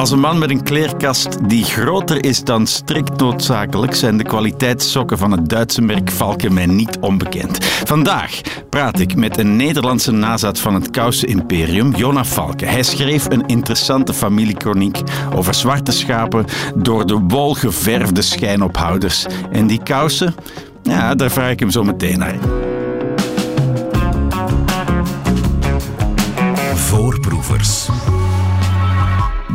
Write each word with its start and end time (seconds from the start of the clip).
Als 0.00 0.10
een 0.10 0.20
man 0.20 0.38
met 0.38 0.50
een 0.50 0.62
kleerkast 0.62 1.48
die 1.48 1.64
groter 1.64 2.24
is 2.24 2.44
dan 2.44 2.66
strikt 2.66 3.20
noodzakelijk, 3.20 3.94
zijn 3.94 4.16
de 4.16 4.24
kwaliteitssokken 4.24 5.18
van 5.18 5.30
het 5.30 5.48
Duitse 5.48 5.82
merk 5.82 6.10
Valken 6.10 6.54
mij 6.54 6.66
niet 6.66 6.98
onbekend. 7.00 7.64
Vandaag 7.64 8.40
praat 8.70 8.98
ik 8.98 9.14
met 9.14 9.38
een 9.38 9.56
Nederlandse 9.56 10.12
nazaat 10.12 10.58
van 10.58 10.74
het 10.74 10.90
kousen-imperium, 10.90 11.94
Jona 11.94 12.24
Valken. 12.24 12.68
Hij 12.68 12.82
schreef 12.82 13.26
een 13.30 13.46
interessante 13.46 14.14
familiekroniek 14.14 14.98
over 15.34 15.54
zwarte 15.54 15.92
schapen 15.92 16.44
door 16.74 17.06
de 17.06 17.18
wol 17.18 17.54
geverfde 17.54 18.22
schijnophouders. 18.22 19.26
En 19.52 19.66
die 19.66 19.82
kousen, 19.82 20.34
ja, 20.82 21.14
daar 21.14 21.30
vraag 21.30 21.50
ik 21.50 21.60
hem 21.60 21.70
zo 21.70 21.84
meteen 21.84 22.18
naar. 22.18 22.38
Voorproevers. 26.74 27.88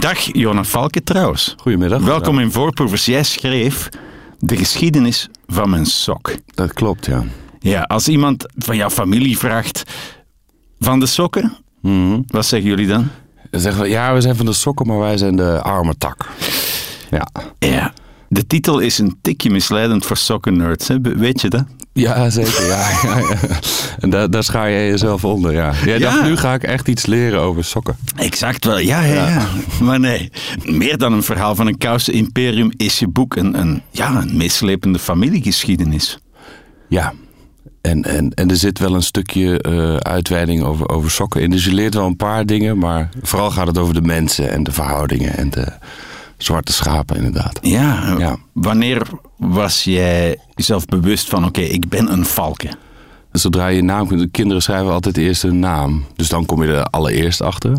Dag 0.05 0.29
Jona 0.33 0.63
Valken 0.63 1.03
trouwens. 1.03 1.55
Goedemiddag. 1.57 2.01
Welkom 2.01 2.39
in 2.39 2.51
Voorproevers. 2.51 3.05
Jij 3.05 3.23
schreef 3.23 3.89
de 4.39 4.57
geschiedenis 4.57 5.29
van 5.47 5.69
mijn 5.69 5.86
sok. 5.86 6.36
Dat 6.46 6.73
klopt, 6.73 7.05
ja. 7.05 7.23
Ja, 7.59 7.82
als 7.82 8.07
iemand 8.07 8.46
van 8.57 8.75
jouw 8.75 8.89
familie 8.89 9.37
vraagt 9.37 9.83
van 10.79 10.99
de 10.99 11.05
sokken, 11.05 11.57
Mhm. 11.82 12.21
wat 12.27 12.46
zeggen 12.46 12.69
jullie 12.69 12.87
dan? 12.87 13.07
Dan 13.51 13.61
zeggen 13.61 13.82
we, 13.82 13.89
ja, 13.89 14.13
we 14.13 14.21
zijn 14.21 14.36
van 14.36 14.46
de 14.46 14.54
sokken, 14.54 14.87
maar 14.87 14.99
wij 14.99 15.18
zijn 15.18 15.36
de 15.36 15.61
arme 15.61 15.97
tak. 15.97 16.29
Ja. 17.10 17.27
Ja. 17.60 17.93
De 18.36 18.48
titel 18.48 18.80
is 18.80 18.98
een 18.98 19.18
tikje 19.21 19.50
misleidend 19.50 20.06
voor 20.06 20.18
sokkennerds, 20.18 20.89
weet 21.02 21.42
je 21.42 21.50
dat? 21.50 21.64
Ja, 21.94 22.30
zeker. 22.30 22.66
Ja, 22.66 22.89
ja, 23.04 23.18
ja. 23.18 23.38
En 24.00 24.10
daar, 24.10 24.30
daar 24.30 24.44
schaar 24.44 24.71
jij 24.71 24.88
jezelf 24.88 25.25
onder, 25.25 25.54
ja. 25.54 25.74
Jij 25.86 26.00
dacht, 26.00 26.24
nu 26.24 26.38
ga 26.38 26.54
ik 26.54 26.64
echt 26.64 26.88
iets 26.88 27.06
leren 27.06 27.39
over 27.39 27.64
sokken. 27.64 27.96
Exact 28.16 28.66
wel, 28.66 28.80
ja, 28.80 29.04
ja, 29.04 29.30
ja. 29.30 29.48
Maar 29.82 30.00
nee, 30.00 30.32
meer 30.64 30.98
dan 30.98 31.14
een 31.14 31.24
verhaal 31.24 31.56
van 31.56 31.68
een 31.68 31.78
kousen 31.78 32.14
imperium 32.14 32.72
is 32.78 33.00
je 33.00 33.08
boek 33.08 33.36
een, 33.36 33.59
een, 33.59 33.81
ja, 33.92 34.16
een 34.16 34.38
meeslepende 34.38 34.99
familiegeschiedenis. 34.99 36.20
Ja. 36.89 37.14
En, 37.81 38.03
en, 38.03 38.33
en 38.33 38.49
er 38.49 38.58
zit 38.58 38.80
wel 38.80 38.95
een 38.95 39.03
stukje 39.03 39.61
eh, 39.61 39.95
uitweiding 39.95 40.64
over, 40.64 40.89
over 40.89 41.11
sokken 41.11 41.42
in. 41.42 41.49
Dus 41.49 41.66
je 41.66 41.73
leert 41.73 41.94
wel 41.94 42.05
een 42.05 42.16
paar 42.16 42.45
dingen, 42.45 42.77
maar 42.77 43.09
vooral 43.22 43.52
gaat 43.52 43.67
het 43.67 43.77
over 43.77 43.94
de 43.94 44.02
mensen 44.02 44.52
en 44.52 44.64
de 44.64 44.72
verhoudingen 44.72 45.38
en 45.38 45.49
de 45.49 45.67
zwarte 46.38 46.73
schapen, 46.73 47.16
inderdaad. 47.16 47.59
Ja, 47.61 48.16
Ja. 48.17 48.38
wanneer 48.53 49.08
was 49.38 49.83
jij 49.83 50.38
jezelf 50.55 50.86
bewust 50.86 51.30
van, 51.30 51.45
oké, 51.45 51.61
ik 51.61 51.89
ben 51.89 52.11
een 52.11 52.25
valken? 52.25 52.77
Zodra 53.31 53.67
je 53.67 53.75
je 53.75 53.81
naam 53.83 54.08
kunt, 54.08 54.31
kinderen 54.31 54.61
schrijven 54.61 54.92
altijd 54.92 55.17
eerst 55.17 55.42
hun 55.42 55.59
naam. 55.59 56.05
Dus 56.16 56.30
dan 56.30 56.45
kom 56.45 56.64
je 56.64 56.73
er 56.73 56.83
allereerst 56.83 57.42
achter. 57.42 57.77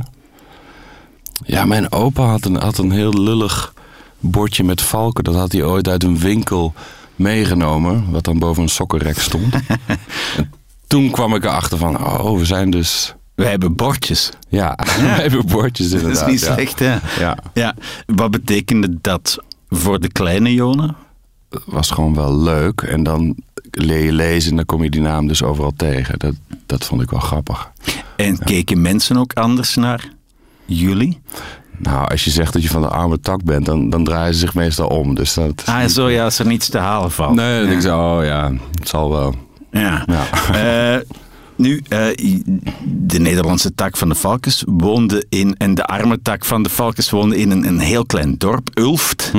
Ja, 1.45 1.65
mijn 1.65 1.93
opa 1.93 2.23
had 2.25 2.45
een, 2.45 2.57
had 2.57 2.79
een 2.79 2.91
heel 2.91 3.13
lullig 3.13 3.75
bordje 4.21 4.65
met 4.65 4.83
valken. 4.83 5.25
Dat 5.25 5.35
had 5.35 5.53
hij 5.53 5.63
ooit 5.65 5.89
uit 5.89 6.03
een 6.05 6.19
winkel 6.19 6.73
meegenomen, 7.17 8.11
wat 8.11 8.25
dan 8.25 8.39
boven 8.39 8.63
een 8.63 8.69
sokkenrek 8.69 9.19
stond. 9.19 9.55
en 10.37 10.51
toen 10.87 11.11
kwam 11.11 11.35
ik 11.35 11.45
erachter 11.45 11.79
van, 11.79 12.05
oh, 12.07 12.39
we 12.39 12.45
zijn 12.45 12.71
dus... 12.71 13.15
Wij 13.37 13.51
hebben 13.51 13.75
bordjes. 13.75 14.31
Ja, 14.49 14.79
we 15.01 15.07
hebben 15.07 15.47
bordjes 15.47 15.91
Dat 15.91 16.01
inderdaad. 16.01 16.27
is 16.27 16.33
niet 16.33 16.41
ja. 16.41 16.53
slecht, 16.55 16.79
hè? 16.79 16.97
Ja, 17.21 17.39
Ja. 17.55 17.75
Wat 18.07 18.31
betekende 18.31 18.99
dat 19.01 19.39
voor 19.69 20.01
de 20.01 20.09
kleine 20.13 20.55
Jona? 20.55 20.95
het 21.51 21.63
was 21.67 21.91
gewoon 21.91 22.15
wel 22.15 22.37
leuk. 22.39 22.81
En 22.81 23.03
dan 23.03 23.35
leer 23.71 24.05
je 24.05 24.13
lezen 24.13 24.51
en 24.51 24.57
dan 24.57 24.65
kom 24.65 24.83
je 24.83 24.91
die 24.91 25.01
naam 25.01 25.27
dus 25.27 25.43
overal 25.43 25.73
tegen. 25.77 26.19
Dat, 26.19 26.35
dat 26.67 26.85
vond 26.85 27.03
ik 27.03 27.11
wel 27.11 27.21
grappig. 27.21 27.71
En 28.17 28.39
keken 28.39 28.81
mensen 28.83 29.17
ook 29.17 29.33
anders 29.33 29.75
naar 29.75 30.09
jullie? 30.65 31.21
Nou, 31.79 32.09
als 32.09 32.25
je 32.25 32.31
zegt 32.31 32.53
dat 32.53 32.63
je 32.63 32.69
van 32.69 32.81
de 32.81 32.89
arme 32.89 33.21
tak 33.21 33.45
bent, 33.45 33.67
dan, 33.67 33.91
dan 33.91 34.05
draaien 34.05 34.35
ze 34.35 34.41
zich 34.41 34.55
meestal 34.55 34.87
om. 34.89 35.15
Dus 35.15 35.35
dat 35.35 35.53
is 35.57 35.67
Ah, 35.67 35.81
niet- 35.81 35.93
zo 35.93 36.09
ja, 36.11 36.25
als 36.25 36.39
er 36.39 36.47
niets 36.47 36.69
te 36.69 36.79
halen 36.79 37.11
valt. 37.11 37.35
Nee, 37.35 37.61
denk 37.63 37.73
ik 37.75 37.81
zo, 37.81 38.17
oh 38.19 38.25
ja, 38.25 38.53
het 38.79 38.89
zal 38.89 39.11
wel. 39.11 39.35
Ja. 39.71 40.05
Ja. 40.07 40.25
Eh, 40.95 41.01
nu, 41.57 41.83
eh, 41.89 42.07
de 42.85 43.19
Nederlandse 43.19 43.75
tak 43.75 43.97
van 43.97 44.09
de 44.09 44.15
Valkens 44.15 44.65
woonde 44.67 45.27
in, 45.29 45.57
en 45.57 45.75
de 45.75 45.85
arme 45.85 46.23
tak 46.23 46.45
van 46.45 46.63
de 46.63 46.69
Valkens 46.69 47.11
woonde 47.11 47.37
in 47.37 47.51
een, 47.51 47.67
een 47.67 47.79
heel 47.79 48.07
klein 48.07 48.39
dorp, 48.39 48.71
Ulft, 48.75 49.33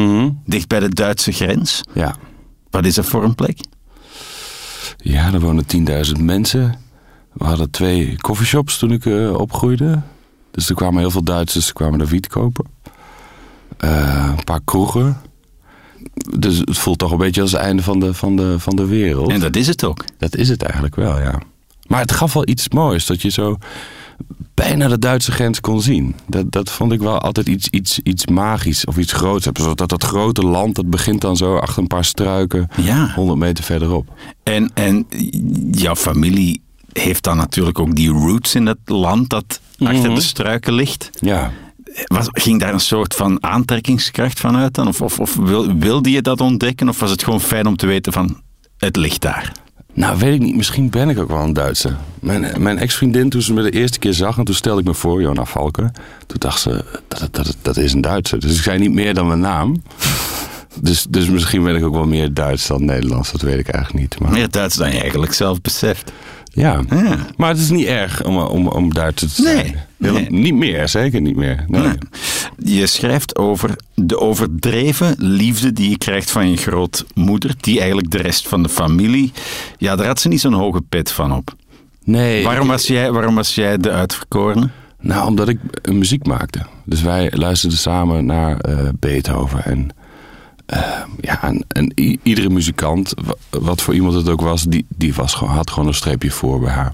dicht 0.45 0.67
bij 0.67 0.79
de 0.79 0.89
Duitse 0.89 1.31
grens. 1.31 1.81
Ja. 1.93 2.15
Wat 2.69 2.85
is 2.85 2.95
dat 2.95 3.05
voor 3.05 3.23
een 3.23 3.35
plek? 3.35 3.59
ja, 4.97 5.33
er 5.33 5.39
wonen 5.39 5.65
10.000 6.17 6.23
mensen. 6.23 6.75
We 7.33 7.45
hadden 7.45 7.69
twee 7.69 8.17
coffeeshops 8.17 8.77
toen 8.77 8.91
ik 8.91 9.05
eh, 9.05 9.33
opgroeide. 9.33 10.01
Dus 10.51 10.69
er 10.69 10.75
kwamen 10.75 10.99
heel 10.99 11.11
veel 11.11 11.23
Duitsers 11.23 11.73
kwamen 11.73 11.99
daar 11.99 12.07
wiet 12.07 12.27
kopen. 12.27 12.65
Eh, 13.77 14.33
een 14.37 14.43
paar 14.43 14.61
kroegen. 14.65 15.17
Dus 16.39 16.57
het 16.57 16.77
voelt 16.77 16.97
toch 16.97 17.11
een 17.11 17.17
beetje 17.17 17.41
als 17.41 17.51
het 17.51 17.61
einde 17.61 17.83
van 17.83 17.99
de, 17.99 18.13
van 18.13 18.35
de, 18.35 18.59
van 18.59 18.75
de 18.75 18.85
wereld. 18.85 19.31
En 19.31 19.39
dat 19.39 19.55
is 19.55 19.67
het 19.67 19.83
ook. 19.83 20.03
Dat 20.17 20.35
is 20.35 20.49
het 20.49 20.63
eigenlijk 20.63 20.95
wel, 20.95 21.19
ja. 21.19 21.41
Maar 21.87 21.99
het 21.99 22.11
gaf 22.11 22.33
wel 22.33 22.47
iets 22.47 22.69
moois, 22.69 23.05
dat 23.05 23.21
je 23.21 23.29
zo 23.29 23.57
bijna 24.53 24.87
de 24.87 24.99
Duitse 24.99 25.31
grens 25.31 25.59
kon 25.61 25.81
zien. 25.81 26.15
Dat, 26.27 26.51
dat 26.51 26.71
vond 26.71 26.91
ik 26.91 26.99
wel 26.99 27.19
altijd 27.19 27.47
iets, 27.47 27.67
iets, 27.69 27.99
iets 28.03 28.25
magisch 28.25 28.85
of 28.85 28.97
iets 28.97 29.13
groots. 29.13 29.43
Zo 29.53 29.73
Dat 29.73 29.89
dat 29.89 30.03
grote 30.03 30.41
land, 30.41 30.75
dat 30.75 30.89
begint 30.89 31.21
dan 31.21 31.37
zo 31.37 31.57
achter 31.57 31.81
een 31.81 31.87
paar 31.87 32.05
struiken, 32.05 32.67
Ja. 32.75 33.11
100 33.15 33.39
meter 33.39 33.63
verderop. 33.63 34.13
En, 34.43 34.71
en 34.73 35.07
jouw 35.71 35.95
familie 35.95 36.61
heeft 36.93 37.23
dan 37.23 37.37
natuurlijk 37.37 37.79
ook 37.79 37.95
die 37.95 38.09
roots 38.09 38.55
in 38.55 38.65
dat 38.65 38.77
land 38.85 39.29
dat 39.29 39.61
achter 39.79 40.15
de 40.15 40.21
struiken 40.21 40.73
ligt. 40.73 41.09
Ja, 41.19 41.51
Was, 42.05 42.27
ging 42.31 42.59
daar 42.59 42.73
een 42.73 42.79
soort 42.79 43.13
van 43.15 43.43
aantrekkingskracht 43.43 44.39
van 44.39 44.55
uit 44.55 44.73
dan? 44.73 44.87
Of, 44.87 45.01
of, 45.01 45.19
of 45.19 45.35
wil- 45.35 45.75
wilde 45.77 46.11
je 46.11 46.21
dat 46.21 46.41
ontdekken? 46.41 46.89
Of 46.89 46.99
was 46.99 47.11
het 47.11 47.23
gewoon 47.23 47.41
fijn 47.41 47.67
om 47.67 47.75
te 47.75 47.85
weten 47.85 48.13
van, 48.13 48.41
het 48.77 48.95
ligt 48.95 49.21
daar? 49.21 49.51
Nou 49.97 50.17
weet 50.17 50.33
ik 50.33 50.39
niet, 50.39 50.55
misschien 50.55 50.89
ben 50.89 51.09
ik 51.09 51.19
ook 51.19 51.27
wel 51.27 51.41
een 51.41 51.53
Duitse. 51.53 51.95
Mijn, 52.19 52.61
mijn 52.61 52.77
ex-vriendin, 52.77 53.29
toen 53.29 53.41
ze 53.41 53.53
me 53.53 53.61
de 53.61 53.69
eerste 53.71 53.99
keer 53.99 54.13
zag, 54.13 54.37
en 54.37 54.43
toen 54.43 54.55
stelde 54.55 54.81
ik 54.81 54.87
me 54.87 54.93
voor, 54.93 55.21
Jona 55.21 55.45
Valken. 55.45 55.91
Toen 56.27 56.39
dacht 56.39 56.59
ze, 56.59 56.83
dat, 57.07 57.29
dat, 57.31 57.55
dat 57.61 57.77
is 57.77 57.93
een 57.93 58.01
Duitser. 58.01 58.39
Dus 58.39 58.57
ik 58.57 58.63
zei 58.63 58.79
niet 58.79 58.91
meer 58.91 59.13
dan 59.13 59.27
mijn 59.27 59.39
naam. 59.39 59.81
Dus, 60.81 61.05
dus 61.09 61.29
misschien 61.29 61.63
ben 61.63 61.75
ik 61.75 61.85
ook 61.85 61.93
wel 61.93 62.05
meer 62.07 62.33
Duits 62.33 62.67
dan 62.67 62.85
Nederlands, 62.85 63.31
dat 63.31 63.41
weet 63.41 63.59
ik 63.59 63.67
eigenlijk 63.67 64.03
niet. 64.03 64.19
Maar... 64.19 64.31
Meer 64.31 64.49
Duits 64.49 64.75
dan 64.75 64.91
je 64.93 64.99
eigenlijk 65.01 65.33
zelf 65.33 65.61
beseft. 65.61 66.11
Ja. 66.53 66.81
Ja. 66.89 67.17
maar 67.37 67.49
het 67.49 67.57
is 67.57 67.69
niet 67.69 67.85
erg 67.85 68.23
om, 68.23 68.37
om, 68.37 68.67
om 68.67 68.93
Duitser 68.93 69.33
te 69.33 69.41
Nee, 69.41 69.55
zijn. 69.55 70.13
Nee. 70.13 70.29
Niet 70.29 70.53
meer, 70.53 70.87
zeker 70.87 71.21
niet 71.21 71.35
meer. 71.35 71.65
Nee. 71.67 71.81
Nee. 71.81 71.97
Je 72.63 72.87
schrijft 72.87 73.35
over 73.37 73.75
de 73.95 74.19
overdreven 74.19 75.15
liefde 75.17 75.73
die 75.73 75.89
je 75.89 75.97
krijgt 75.97 76.31
van 76.31 76.49
je 76.49 76.57
grootmoeder, 76.57 77.55
die 77.59 77.77
eigenlijk 77.79 78.11
de 78.11 78.17
rest 78.17 78.47
van 78.47 78.63
de 78.63 78.69
familie, 78.69 79.31
ja, 79.77 79.95
daar 79.95 80.07
had 80.07 80.19
ze 80.19 80.27
niet 80.27 80.41
zo'n 80.41 80.53
hoge 80.53 80.81
pet 80.81 81.11
van 81.11 81.33
op. 81.33 81.55
Nee, 82.03 82.43
Waarom 82.43 82.67
was 82.67 82.87
jij, 82.87 83.11
waarom 83.11 83.35
was 83.35 83.55
jij 83.55 83.77
de 83.77 83.91
uitverkorene? 83.91 84.69
Nou, 84.99 85.27
omdat 85.27 85.47
ik 85.49 85.59
muziek 85.91 86.25
maakte. 86.25 86.59
Dus 86.85 87.01
wij 87.01 87.31
luisterden 87.35 87.77
samen 87.77 88.25
naar 88.25 88.57
eh, 88.59 88.89
Beethoven. 88.99 89.63
En, 89.65 89.89
eh, 90.65 90.81
ja, 91.21 91.53
en, 91.67 91.91
iedere 92.23 92.49
muzikant, 92.49 93.13
wa- 93.25 93.59
wat 93.59 93.81
voor 93.81 93.93
iemand 93.93 94.13
het 94.13 94.29
ook 94.29 94.41
was, 94.41 94.63
die, 94.63 94.85
die 94.95 95.13
was 95.13 95.33
gewoon, 95.33 95.53
had 95.53 95.69
gewoon 95.71 95.87
een 95.87 95.93
streepje 95.93 96.31
voor 96.31 96.59
bij 96.59 96.73
haar. 96.73 96.93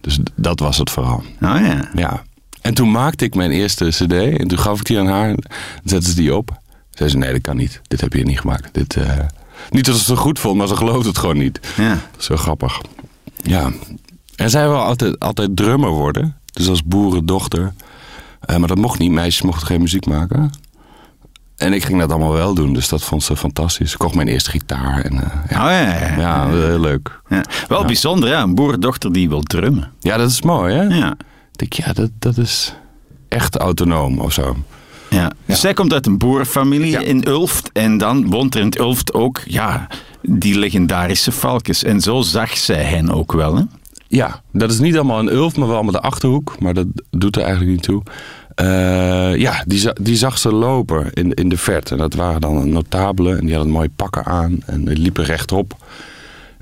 Dus 0.00 0.18
dat 0.34 0.60
was 0.60 0.78
het 0.78 0.90
vooral. 0.90 1.22
Nou 1.38 1.64
ja. 1.64 1.90
Ja. 1.94 2.22
En 2.60 2.74
toen 2.74 2.90
maakte 2.90 3.24
ik 3.24 3.34
mijn 3.34 3.50
eerste 3.50 3.88
cd 3.88 4.12
en 4.12 4.48
toen 4.48 4.58
gaf 4.58 4.78
ik 4.80 4.86
die 4.86 4.98
aan 4.98 5.06
haar. 5.06 5.28
En 5.28 5.44
zette 5.84 6.08
ze 6.08 6.14
die 6.14 6.34
op. 6.36 6.58
Zei 6.90 7.10
ze, 7.10 7.16
nee 7.18 7.32
dat 7.32 7.40
kan 7.40 7.56
niet. 7.56 7.80
Dit 7.88 8.00
heb 8.00 8.12
je 8.12 8.24
niet 8.24 8.40
gemaakt. 8.40 8.68
Dit, 8.74 8.96
eh, 8.96 9.18
Niet 9.70 9.84
dat 9.84 9.94
ze 9.94 10.00
het 10.00 10.10
zo 10.10 10.16
goed 10.22 10.38
vond, 10.38 10.56
maar 10.56 10.66
ze 10.68 10.76
geloofde 10.76 11.08
het 11.08 11.18
gewoon 11.18 11.38
niet. 11.38 11.60
ja. 11.76 11.98
Zo 12.18 12.36
grappig. 12.36 12.80
Ja. 13.42 13.70
En 14.36 14.50
zij 14.50 14.68
wil 14.68 14.78
altijd, 14.80 15.18
altijd 15.20 15.56
drummer 15.56 15.90
worden. 15.90 16.36
Dus 16.52 16.68
als 16.68 16.84
boerendochter. 16.84 17.72
Eh, 18.40 18.56
maar 18.56 18.68
dat 18.68 18.78
mocht 18.78 18.98
niet. 18.98 19.10
Meisjes 19.10 19.42
mochten 19.42 19.66
geen 19.66 19.80
muziek 19.80 20.06
maken. 20.06 20.50
En 21.56 21.72
ik 21.72 21.84
ging 21.84 21.98
dat 21.98 22.10
allemaal 22.10 22.32
wel 22.32 22.54
doen. 22.54 22.72
Dus 22.72 22.88
dat 22.88 23.02
vond 23.02 23.22
ze 23.22 23.36
fantastisch. 23.36 23.92
Ik 23.92 23.98
kocht 23.98 24.14
mijn 24.14 24.28
eerste 24.28 24.50
gitaar. 24.50 25.00
En, 25.04 25.12
eh, 25.12 25.50
ja, 25.50 25.56
Oh, 25.64 25.70
ja, 25.70 25.80
ja. 26.06 26.16
ja, 26.18 26.48
heel 26.48 26.80
leuk. 26.80 27.20
Ja. 27.28 27.44
Wel 27.68 27.84
bijzonder, 27.84 28.28
ja. 28.28 28.42
Een 28.42 28.54
boerendochter 28.54 29.12
die 29.12 29.28
wil 29.28 29.42
drummen. 29.42 29.90
Ja, 30.00 30.16
dat 30.16 30.30
is 30.30 30.42
mooi, 30.42 30.74
hè? 30.74 30.82
Ja. 30.82 31.16
Ik 31.60 31.70
denk, 31.76 31.86
ja, 31.86 31.92
dat, 31.92 32.10
dat 32.18 32.36
is 32.36 32.74
echt 33.28 33.56
autonoom 33.56 34.18
of 34.18 34.32
zo. 34.32 34.56
Ja. 35.10 35.32
Zij 35.46 35.72
komt 35.74 35.92
uit 35.92 36.06
een 36.06 36.18
boerenfamilie 36.18 36.90
Ja. 36.90 37.00
in 37.00 37.28
Ulft. 37.28 37.70
En 37.72 37.98
dan 37.98 38.30
woont 38.30 38.54
er 38.54 38.60
in 38.60 38.74
Ulft 38.78 39.14
ook 39.14 39.40
ja, 39.46 39.86
die 40.22 40.58
legendarische 40.58 41.32
valkens. 41.32 41.84
En 41.84 42.00
zo 42.00 42.20
zag 42.20 42.56
zij 42.56 42.82
hen 42.82 43.10
ook 43.10 43.32
wel. 43.32 43.56
Hè? 43.56 43.62
Ja, 44.08 44.42
dat 44.52 44.70
is 44.70 44.78
niet 44.78 44.94
allemaal 44.94 45.18
een 45.18 45.32
Ulf, 45.32 45.56
maar 45.56 45.66
wel 45.66 45.76
allemaal 45.76 45.92
de 45.92 46.00
Achterhoek. 46.00 46.56
Maar 46.60 46.74
dat 46.74 46.86
doet 47.10 47.36
er 47.36 47.42
eigenlijk 47.42 47.72
niet 47.72 47.82
toe. 47.82 48.02
Eh, 48.54 49.36
ja, 49.36 49.64
die, 49.66 49.92
die 50.00 50.16
zag 50.16 50.38
ze 50.38 50.52
lopen 50.52 51.12
in, 51.12 51.34
in 51.34 51.48
de 51.48 51.56
verte. 51.56 51.92
En 51.92 51.98
dat 51.98 52.14
waren 52.14 52.40
dan 52.40 52.70
notabelen. 52.70 53.38
En 53.38 53.44
die 53.46 53.54
hadden 53.54 53.72
mooie 53.72 53.90
pakken 53.96 54.24
aan. 54.24 54.58
En 54.66 54.84
die 54.84 54.96
liepen 54.98 55.24
rechtop. 55.24 55.76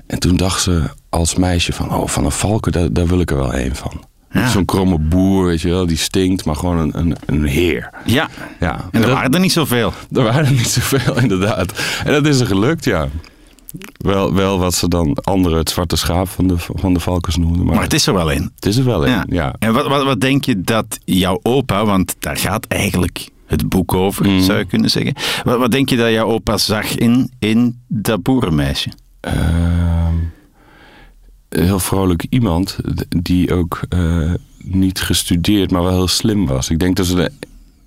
En 0.07 0.19
toen 0.19 0.35
dacht 0.37 0.61
ze 0.61 0.83
als 1.09 1.35
meisje 1.35 1.73
van... 1.73 1.93
Oh, 1.93 2.07
van 2.07 2.25
een 2.25 2.31
valken, 2.31 2.71
daar, 2.71 2.93
daar 2.93 3.07
wil 3.07 3.19
ik 3.19 3.31
er 3.31 3.37
wel 3.37 3.53
een 3.55 3.75
van. 3.75 4.03
Ja. 4.31 4.47
Zo'n 4.49 4.65
kromme 4.65 4.99
boer, 4.99 5.45
weet 5.45 5.61
je 5.61 5.69
wel, 5.69 5.85
die 5.85 5.97
stinkt, 5.97 6.45
maar 6.45 6.55
gewoon 6.55 6.77
een, 6.77 6.97
een, 6.99 7.15
een 7.25 7.43
heer. 7.45 7.89
Ja, 8.05 8.29
Ja, 8.59 8.75
en 8.91 9.01
er 9.01 9.07
dat- 9.07 9.15
waren 9.15 9.31
er 9.33 9.39
niet 9.39 9.51
zoveel. 9.51 9.93
er 10.11 10.23
waren 10.23 10.45
er 10.45 10.51
niet 10.51 10.67
zoveel, 10.67 11.19
inderdaad. 11.21 11.79
En 12.05 12.11
dat 12.11 12.25
is 12.27 12.39
er 12.39 12.45
gelukt, 12.47 12.85
ja. 12.85 13.07
Wel, 13.97 14.33
wel 14.33 14.59
wat 14.59 14.73
ze 14.73 14.87
dan 14.87 15.13
anderen 15.23 15.57
het 15.57 15.69
zwarte 15.69 15.95
schaap 15.95 16.29
van 16.29 16.47
de, 16.47 16.55
van 16.57 16.93
de 16.93 16.99
Valkens 16.99 17.37
noemden. 17.37 17.65
Maar, 17.65 17.73
Maar 17.73 17.83
het 17.83 17.93
is 17.93 18.07
er 18.07 18.13
wel 18.13 18.29
in. 18.31 18.51
het 18.55 18.65
is 18.65 18.77
er 18.77 18.85
wel 18.85 19.03
in, 19.05 19.23
ja. 19.27 19.53
En 19.59 19.73
wat, 19.73 19.87
wat, 19.87 20.03
wat 20.03 20.21
denk 20.21 20.45
je 20.45 20.61
dat 20.61 20.99
jouw 21.05 21.39
opa, 21.43 21.85
want 21.85 22.15
daar 22.19 22.37
gaat 22.37 22.65
eigenlijk 22.67 23.29
het 23.45 23.69
boek 23.69 23.93
over, 23.93 24.25
Mhm. 24.25 24.41
zou 24.41 24.57
je 24.57 24.65
kunnen 24.65 24.89
zeggen. 24.89 25.13
Wat, 25.43 25.57
wat 25.57 25.71
denk 25.71 25.89
je 25.89 25.97
dat 25.97 26.09
jouw 26.11 26.27
opa 26.27 26.57
zag 26.57 26.95
in, 26.95 27.31
in 27.39 27.79
dat 27.87 28.23
boerenmeisje? 28.23 28.89
Een 29.21 30.31
heel 31.49 31.79
vrolijk 31.79 32.25
iemand 32.29 32.77
die 33.09 33.53
ook 33.55 33.81
eh, 33.89 34.33
niet 34.63 35.01
gestudeerd, 35.01 35.71
maar 35.71 35.83
wel 35.83 35.91
heel 35.93 36.07
slim 36.07 36.45
was. 36.45 36.69
Ik 36.69 36.79
denk 36.79 36.95
dat 36.95 37.05
ze 37.05 37.15
de, 37.15 37.31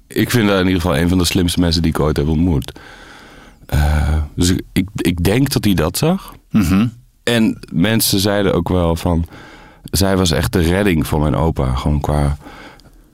ik 0.06 0.30
vind 0.30 0.48
dat 0.48 0.60
in 0.60 0.66
ieder 0.66 0.80
geval 0.80 0.96
een 0.98 1.08
van 1.08 1.18
de 1.18 1.24
slimste 1.24 1.60
mensen 1.60 1.82
die 1.82 1.90
ik 1.90 2.00
ooit 2.00 2.16
heb 2.16 2.28
ontmoet. 2.28 2.72
Eh, 3.66 4.16
dus 4.34 4.50
ik, 4.50 4.62
ik, 4.72 4.88
ik 4.96 5.24
denk 5.24 5.52
dat 5.52 5.64
hij 5.64 5.74
dat 5.74 5.98
zag. 5.98 6.34
Mhm. 6.50 6.86
En 7.22 7.58
mensen 7.72 8.20
zeiden 8.20 8.54
ook 8.54 8.68
wel 8.68 8.96
van, 8.96 9.26
zij 9.90 10.16
was 10.16 10.30
echt 10.30 10.52
de 10.52 10.60
redding 10.60 11.06
voor 11.06 11.20
mijn 11.20 11.34
opa, 11.34 11.74
gewoon 11.74 12.00
qua 12.00 12.36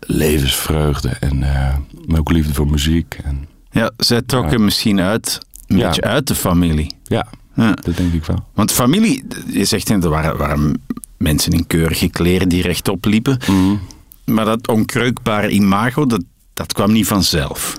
levensvreugde 0.01 1.09
en 1.09 1.43
eh, 1.43 1.75
ook 2.19 2.31
liefde 2.31 2.55
voor 2.55 2.67
muziek. 2.71 3.19
En, 3.25 3.47
Ja, 3.71 3.91
zij 3.97 4.23
trok 4.23 4.51
hem 4.51 4.65
misschien 4.65 5.01
uit, 5.01 5.39
een 5.67 5.77
Ja. 5.79 5.87
beetje 5.87 6.03
uit 6.03 6.27
de 6.27 6.35
familie. 6.35 6.95
ja, 7.05 7.27
Ja. 7.65 7.73
dat 7.75 7.97
denk 7.97 8.13
ik 8.13 8.25
wel. 8.25 8.45
Want 8.55 8.73
familie, 8.73 9.25
je 9.47 9.65
zegt 9.65 9.89
er 9.89 10.09
waren, 10.09 10.37
waren 10.37 10.83
mensen 11.17 11.53
in 11.53 11.67
keurige 11.67 12.09
kleren 12.09 12.49
die 12.49 12.63
rechtop 12.63 13.05
liepen. 13.05 13.39
Mhm. 13.51 13.77
Maar 14.25 14.45
dat 14.45 14.69
onkreukbare 14.69 15.49
imago, 15.51 16.07
dat, 16.07 16.23
dat 16.55 16.73
kwam 16.73 16.93
niet 16.93 17.07
vanzelf. 17.07 17.77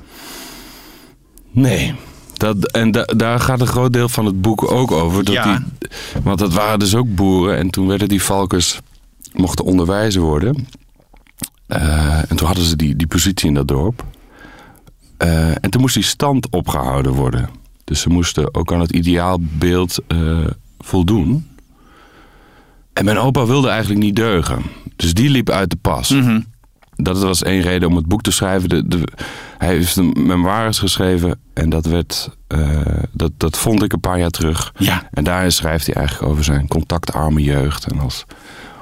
Nee. 1.52 1.96
Dat, 2.34 2.72
en 2.72 2.92
da- 2.92 3.06
daar 3.16 3.40
gaat 3.40 3.62
een 3.62 3.68
groot 3.68 3.94
deel 3.94 4.10
van 4.10 4.26
het 4.26 4.42
boek 4.42 4.72
ook 4.72 4.92
over. 4.92 5.24
Dat 5.24 5.34
Ja. 5.34 5.58
die, 5.58 5.90
want 6.24 6.40
dat 6.40 6.54
waren 6.54 6.80
dus 6.80 6.96
ook 6.96 7.16
boeren. 7.16 7.58
En 7.58 7.70
toen 7.70 7.88
werden 7.88 8.08
die 8.08 8.24
valkers, 8.24 8.80
mochten 9.34 9.66
onderwijzer 9.66 10.22
worden. 10.22 10.68
Eh, 11.68 12.32
en 12.32 12.36
toen 12.36 12.48
hadden 12.48 12.64
ze 12.66 12.76
die, 12.76 12.96
die 12.96 13.08
positie 13.08 13.48
in 13.48 13.54
dat 13.54 13.68
dorp. 13.68 14.06
Eh, 15.18 15.50
en 15.50 15.70
toen 15.70 15.82
moest 15.82 15.94
die 15.94 16.04
stand 16.04 16.50
opgehouden 16.50 17.12
worden. 17.14 17.50
Dus 17.90 18.02
ze 18.02 18.10
moesten 18.10 18.56
ook 18.56 18.74
aan 18.74 18.80
het 18.80 18.92
ideaalbeeld 18.92 20.00
eh, 20.08 20.46
voldoen. 20.80 21.48
En 22.94 23.06
mijn 23.06 23.18
opa 23.18 23.46
wilde 23.46 23.70
eigenlijk 23.70 24.02
niet 24.02 24.16
deugen. 24.16 24.62
Dus 24.96 25.14
die 25.14 25.30
liep 25.30 25.50
uit 25.50 25.70
de 25.70 25.78
pas 25.82 26.14
dat 27.04 27.22
was 27.22 27.44
één 27.44 27.62
reden 27.62 27.90
om 27.90 27.96
het 27.96 28.06
boek 28.06 28.22
te 28.22 28.32
schrijven. 28.32 28.70
De, 28.70 28.88
de, 28.88 29.08
hij 29.58 29.68
heeft 29.68 29.96
een 29.96 30.14
memoires 30.16 30.80
geschreven 30.80 31.40
en 31.54 31.70
dat 31.70 31.86
werd, 31.86 32.30
eh, 32.48 32.82
dat, 33.12 33.32
dat 33.38 33.58
vond 33.58 33.84
ik 33.84 33.94
een 33.94 34.00
paar 34.00 34.20
jaar 34.20 34.30
terug. 34.30 34.74
Ja. 34.78 35.08
En 35.12 35.24
daarin 35.24 35.52
schrijft 35.52 35.86
hij 35.86 35.96
eigenlijk 35.96 36.32
over 36.32 36.44
zijn 36.44 36.68
contactarme 36.68 37.42
jeugd 37.42 37.92
en 37.92 38.00
als, 38.00 38.26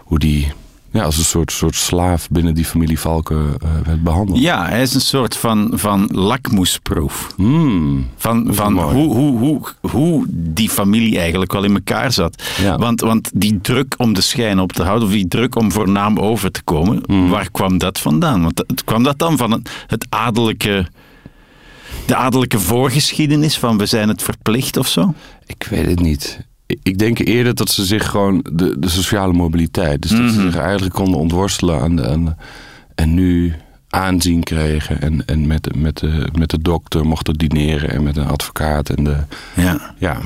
hoe 0.03 0.19
die 0.19 0.51
ja, 0.91 1.03
als 1.03 1.17
een 1.17 1.23
soort, 1.23 1.51
soort 1.51 1.75
slaaf 1.75 2.29
binnen 2.29 2.55
die 2.55 2.65
familie 2.65 2.99
Valken 2.99 3.55
eh, 3.59 3.69
werd 3.85 4.03
behandeld. 4.03 4.39
Ja, 4.39 4.67
hij 4.67 4.81
is 4.81 4.93
een 4.93 5.01
soort 5.01 5.37
van, 5.37 5.71
van 5.73 6.09
lakmoesproef. 6.11 7.27
Hmm. 7.35 8.07
Van, 8.17 8.47
van 8.49 8.79
hoe, 8.79 9.13
hoe, 9.13 9.37
hoe, 9.37 9.61
hoe 9.91 10.25
die 10.29 10.69
familie 10.69 11.19
eigenlijk 11.19 11.51
wel 11.51 11.63
in 11.63 11.73
elkaar 11.73 12.11
zat. 12.11 12.43
Ja. 12.61 12.77
Want, 12.77 13.01
want 13.01 13.31
die 13.33 13.61
druk 13.61 13.95
om 13.97 14.13
de 14.13 14.21
schijn 14.21 14.59
op 14.59 14.71
te 14.71 14.83
houden, 14.83 15.07
of 15.07 15.13
die 15.13 15.27
druk 15.27 15.55
om 15.55 15.71
voor 15.71 15.89
naam 15.89 16.19
over 16.19 16.51
te 16.51 16.63
komen, 16.63 17.03
Hmm. 17.05 17.29
waar 17.29 17.51
kwam 17.51 17.77
dat 17.77 17.99
vandaan? 17.99 18.41
Want 18.41 18.63
het, 18.67 18.83
kwam 18.83 19.03
dat 19.03 19.19
dan 19.19 19.37
van 19.37 19.51
het, 19.51 19.69
het 19.87 20.05
adellijke, 20.09 20.87
de 22.05 22.15
adellijke 22.15 22.59
voorgeschiedenis 22.59 23.57
van 23.57 23.77
we 23.77 23.85
zijn 23.85 24.07
het 24.07 24.23
verplicht 24.23 24.77
of 24.77 24.87
zo? 24.87 25.13
Ik 25.45 25.67
weet 25.69 25.85
het 25.85 25.99
niet. 25.99 26.46
Ik- 26.67 26.97
denk 26.97 27.19
eerder 27.19 27.55
dat 27.55 27.69
ze 27.69 27.85
zich 27.85 28.09
gewoon 28.09 28.45
de, 28.53 28.79
de 28.79 28.89
sociale 28.89 29.33
mobiliteit, 29.33 30.01
dus 30.01 30.11
dat 30.11 30.31
ze 30.31 30.41
zich 30.41 30.55
eigenlijk 30.57 30.95
konden 30.95 31.19
ontworstelen 31.19 31.81
aan 31.81 31.95
de, 31.95 32.07
aan 32.07 32.25
de- 32.25 32.35
en 32.95 33.13
nu 33.13 33.53
aanzien 33.89 34.43
kregen 34.43 35.01
en, 35.01 35.25
en 35.25 35.47
met, 35.47 35.63
de- 35.63 35.73
met, 35.77 35.97
de, 35.97 36.27
met 36.37 36.49
de 36.49 36.61
dokter 36.61 37.05
mochten 37.05 37.33
dineren 37.33 37.89
en 37.89 38.03
met 38.03 38.17
een 38.17 38.27
advocaat 38.27 38.89
en 38.89 39.03
de 39.03 39.17
Ja. 39.55 39.95
ja 39.97 40.19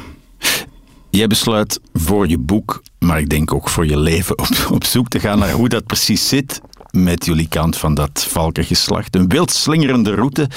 Jij 1.09 1.27
besluit 1.27 1.79
voor 1.93 2.27
je 2.27 2.37
boek, 2.37 2.83
maar 2.99 3.19
ik 3.19 3.29
denk 3.29 3.53
ook 3.53 3.69
voor 3.69 3.85
je 3.85 3.97
leven, 3.99 4.39
op, 4.39 4.47
op 4.71 4.83
zoek 4.83 5.07
te 5.07 5.19
gaan 5.19 5.39
naar 5.39 5.51
hoe 5.51 5.69
dat 5.69 5.85
precies 5.85 6.27
zit 6.27 6.61
met 6.91 7.25
jullie 7.25 7.47
kant 7.47 7.77
van 7.77 7.93
dat 7.93 8.25
valkengeslacht. 8.29 9.15
Een 9.15 9.27
wild 9.27 9.51
slingerende 9.51 10.13
route 10.15 10.49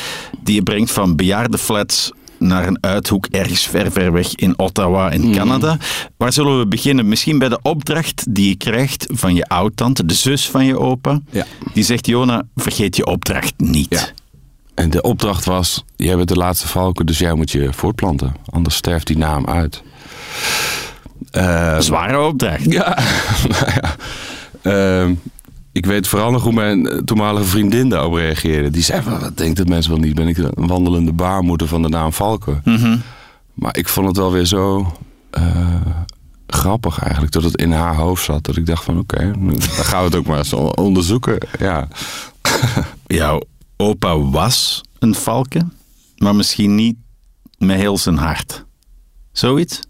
die 0.42 0.54
je 0.54 0.62
brengt 0.62 0.90
van 0.90 1.16
bejaardenflats 1.16 2.12
naar 2.46 2.66
een 2.66 2.78
uithoek 2.80 3.26
ergens 3.26 3.62
ver, 3.62 3.92
ver 3.92 4.12
weg 4.12 4.34
in 4.34 4.58
Ottawa 4.58 5.10
in 5.10 5.32
Canada. 5.32 5.76
Waar 6.16 6.32
zullen 6.32 6.58
we 6.58 6.66
beginnen? 6.66 7.08
Misschien 7.08 7.38
bij 7.38 7.48
de 7.48 7.58
opdracht 7.62 8.34
die 8.34 8.48
je 8.48 8.54
krijgt 8.54 9.06
van 9.12 9.34
je 9.34 9.46
oud-tante, 9.46 10.06
de 10.06 10.14
zus 10.14 10.48
van 10.48 10.64
je 10.64 10.78
opa. 10.78 11.20
Ja. 11.30 11.46
Die 11.72 11.84
zegt, 11.84 12.06
Jona, 12.06 12.42
vergeet 12.56 12.96
je 12.96 13.06
opdracht 13.06 13.54
niet. 13.56 13.86
Ja. 13.90 14.06
En 14.74 14.90
de 14.90 15.02
opdracht 15.02 15.44
was: 15.44 15.84
jij 15.96 16.16
bent 16.16 16.28
de 16.28 16.36
laatste 16.36 16.68
valken, 16.68 17.06
dus 17.06 17.18
jij 17.18 17.34
moet 17.34 17.50
je 17.50 17.72
voortplanten. 17.72 18.36
Anders 18.50 18.74
sterft 18.76 19.06
die 19.06 19.18
naam 19.18 19.46
uit. 19.46 19.82
Zware 21.78 22.20
opdracht. 22.20 22.72
ja, 22.72 22.98
nou 23.48 23.72
ja. 23.74 23.96
Ehm, 24.62 25.14
ik 25.74 25.86
weet 25.86 26.08
vooral 26.08 26.30
nog 26.30 26.42
hoe 26.42 26.52
mijn 26.52 26.88
eh, 26.88 26.98
toenmalige 26.98 27.44
vriendin 27.44 27.88
daarop 27.88 28.14
reageerde. 28.14 28.70
Die 28.70 28.82
zei: 28.82 29.02
van, 29.02 29.20
Wat 29.20 29.36
denkt 29.36 29.56
dat 29.56 29.68
mensen 29.68 29.92
wel 29.92 30.00
niet? 30.00 30.14
Ben 30.14 30.28
ik 30.28 30.36
een 30.36 30.66
wandelende 30.66 31.12
baarmoeder 31.12 31.68
van 31.68 31.82
de 31.82 31.88
naam 31.88 32.12
Valken? 32.12 32.62
Maar 33.54 33.76
ik 33.76 33.88
vond 33.88 34.06
het 34.06 34.16
wel 34.16 34.32
weer 34.32 34.44
zo 34.44 34.92
eh, 35.30 35.80
grappig 36.46 36.98
eigenlijk 36.98 37.32
dat 37.32 37.42
het 37.42 37.56
in 37.56 37.72
haar 37.72 37.94
hoofd 37.94 38.24
zat. 38.24 38.44
Dat 38.44 38.56
ik 38.56 38.66
dacht: 38.66 38.84
van 38.84 38.98
oké, 38.98 39.32
dan 39.38 39.60
gaan 39.60 39.98
we 39.98 40.04
het 40.04 40.14
ook 40.14 40.26
maar 40.26 40.38
eens 40.38 40.52
onderzoeken. 40.52 41.38
Ja. 41.58 41.88
Jouw 43.06 43.40
opa 43.76 44.18
was 44.18 44.80
een 44.98 45.14
valken, 45.14 45.72
maar 46.16 46.34
misschien 46.34 46.74
niet 46.74 46.96
met 47.58 47.76
heel 47.76 47.98
zijn 47.98 48.16
hart. 48.16 48.64
Zoiets? 49.32 49.80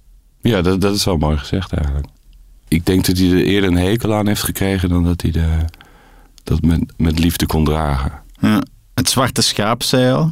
Ja, 0.41 0.63
dat, 0.63 0.81
dat 0.81 0.95
is 0.95 1.05
wel 1.05 1.17
mooi 1.17 1.37
gezegd 1.37 1.73
eigenlijk. 1.73 2.07
Ik 2.69 2.87
denk 2.87 3.07
dat 3.07 3.19
hij 3.19 3.31
er 3.31 3.45
eerder 3.45 3.71
een 3.71 3.77
hekel 3.77 4.15
aan 4.15 4.27
heeft 4.27 4.43
gekregen 4.43 4.89
dan 4.89 5.05
dat 5.05 5.23
hij 5.23 5.31
de, 5.31 5.49
dat 6.45 6.63
met, 6.63 6.81
met 6.97 7.19
liefde 7.19 7.47
kon 7.47 7.65
dragen. 7.65 8.13
Ja. 8.41 8.63
Het 8.95 9.09
zwarte 9.09 9.43
schaap, 9.43 9.83
zei 9.83 10.13
al. 10.13 10.31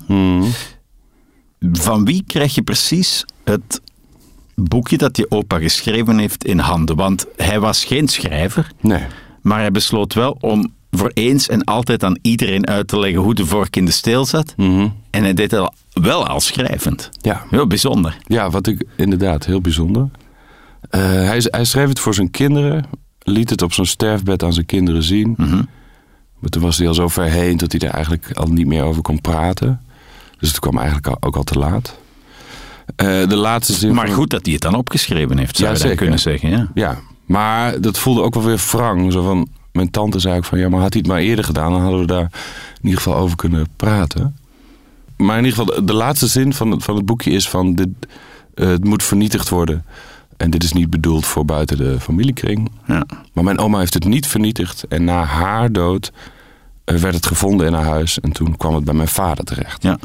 Van 1.73 2.05
wie 2.05 2.25
krijg 2.27 2.55
je 2.55 2.63
precies 2.63 3.25
het 3.45 3.81
boekje 4.55 4.97
dat 4.99 5.17
je 5.17 5.31
opa 5.31 5.59
geschreven 5.59 6.19
heeft 6.19 6.45
in 6.45 6.59
handen? 6.59 6.97
Want 6.97 7.27
hij 7.37 7.61
was 7.61 7.85
geen 7.85 8.09
schrijver, 8.09 8.71
Nee. 8.81 9.03
maar 9.43 9.59
hij 9.59 9.71
besloot 9.71 10.15
wel 10.15 10.37
om 10.41 10.73
voor 10.91 11.11
eens 11.15 11.49
en 11.49 11.65
altijd 11.65 12.05
aan 12.05 12.19
iedereen 12.23 12.67
uit 12.67 12.89
te 12.89 12.99
leggen 12.99 13.21
hoe 13.21 13.35
de 13.35 13.47
vork 13.47 13.77
in 13.77 13.85
de 13.85 13.91
steel 13.93 14.25
zat. 14.25 14.55
En 14.57 15.23
hij 15.23 15.35
deed 15.35 15.53
al- 15.53 15.75
wel 15.93 16.27
al 16.27 16.41
schrijvend. 16.41 17.11
Ja. 17.21 17.45
Heel 17.51 17.67
bijzonder. 17.67 18.17
ja, 18.27 18.51
wat 18.51 18.67
ik 18.67 18.85
inderdaad 18.97 19.47
heel 19.47 19.61
bijzonder. 19.61 20.09
Eh, 20.91 21.01
hij, 21.01 21.39
hij 21.51 21.65
schreef 21.65 21.89
het 21.89 22.01
voor 22.01 22.15
zijn 22.15 22.31
kinderen, 22.31 22.85
liet 23.23 23.51
het 23.51 23.63
op 23.63 23.73
zijn 23.73 23.87
sterfbed 23.87 24.43
aan 24.43 24.53
zijn 24.53 24.67
kinderen 24.67 25.03
zien. 25.03 25.35
Maar 26.39 26.51
toen 26.51 26.63
was 26.63 26.79
hij 26.79 26.89
al 26.89 26.95
zo 26.95 27.09
ver 27.09 27.25
heen 27.25 27.57
dat 27.57 27.73
hij 27.73 27.81
er 27.89 27.95
eigenlijk 27.95 28.31
al 28.35 28.47
niet 28.47 28.67
meer 28.67 28.83
over 28.83 29.03
kon 29.03 29.21
praten. 29.21 29.81
Dus 30.39 30.49
het 30.49 30.59
kwam 30.59 30.77
eigenlijk 30.77 31.07
al- 31.07 31.17
ook 31.21 31.37
al 31.37 31.43
te 31.43 31.59
laat. 31.59 31.97
Eh, 32.97 33.29
de 33.29 33.37
laatste 33.37 33.73
zin 33.73 33.95
Maar 33.95 34.07
van- 34.07 34.15
goed 34.17 34.31
dat 34.31 34.45
hij 34.45 34.53
het 34.53 34.63
dan 34.63 34.75
opgeschreven 34.75 35.39
heeft, 35.39 35.57
zou 35.57 35.79
Ja, 35.79 35.89
je 35.89 35.95
kunnen 35.95 36.19
zeggen. 36.19 36.51
Ja. 36.51 36.69
Ja, 36.75 36.99
maar 37.27 37.81
dat 37.81 37.99
voelde 37.99 38.23
ook 38.23 38.35
wel 38.35 38.43
weer 38.45 38.65
wrang. 38.71 39.13
Zo 39.13 39.23
van, 39.23 39.49
mijn 39.73 39.91
tante 39.91 40.19
zei 40.19 40.37
ook 40.37 40.45
van, 40.45 40.59
ja, 40.59 40.69
maar 40.69 40.81
had 40.81 40.93
hij 40.93 41.03
het 41.03 41.11
maar 41.13 41.21
eerder 41.21 41.45
gedaan... 41.45 41.73
dan 41.73 41.81
hadden 41.81 42.01
we 42.01 42.07
daar 42.07 42.31
in 42.81 42.83
ieder 42.89 43.01
geval 43.01 43.17
over 43.17 43.37
kunnen 43.37 43.67
praten. 43.77 44.37
Maar 45.17 45.39
in 45.39 45.45
ieder 45.45 45.59
geval, 45.59 45.75
de, 45.75 45.85
de 45.85 45.95
laatste 45.95 46.27
zin 46.27 46.53
van 46.55 46.71
het, 46.71 46.83
van 46.83 46.97
het 46.97 47.05
boekje 47.07 47.31
is 47.31 47.49
van... 47.49 47.75
Dit, 47.75 47.89
eh, 48.55 48.67
het 48.69 48.85
moet 48.85 49.03
vernietigd 49.03 49.49
worden. 49.49 49.85
En 50.43 50.51
dit 50.51 50.63
is 50.63 50.73
niet 50.73 50.91
bedoeld 50.91 51.27
voor 51.27 51.45
buiten 51.45 51.77
de 51.77 52.01
familiekring. 52.01 52.71
Ja. 52.87 53.05
Maar 53.33 53.45
mijn 53.45 53.59
oma 53.59 53.79
heeft 53.79 53.95
het 53.95 54.05
niet 54.05 54.27
vernietigd. 54.27 54.85
En 54.89 55.05
na 55.05 55.25
haar 55.25 55.73
dood 55.73 56.13
eh, 56.85 56.97
werd 56.97 57.15
het 57.15 57.27
gevonden 57.27 57.67
in 57.67 57.73
haar 57.73 57.85
huis. 57.85 58.21
En 58.21 58.33
toen 58.33 58.57
kwam 58.57 58.75
het 58.75 58.85
bij 58.85 58.95
mijn 58.95 59.09
vader 59.09 59.45
terecht. 59.45 59.83
Ja. 59.83 59.99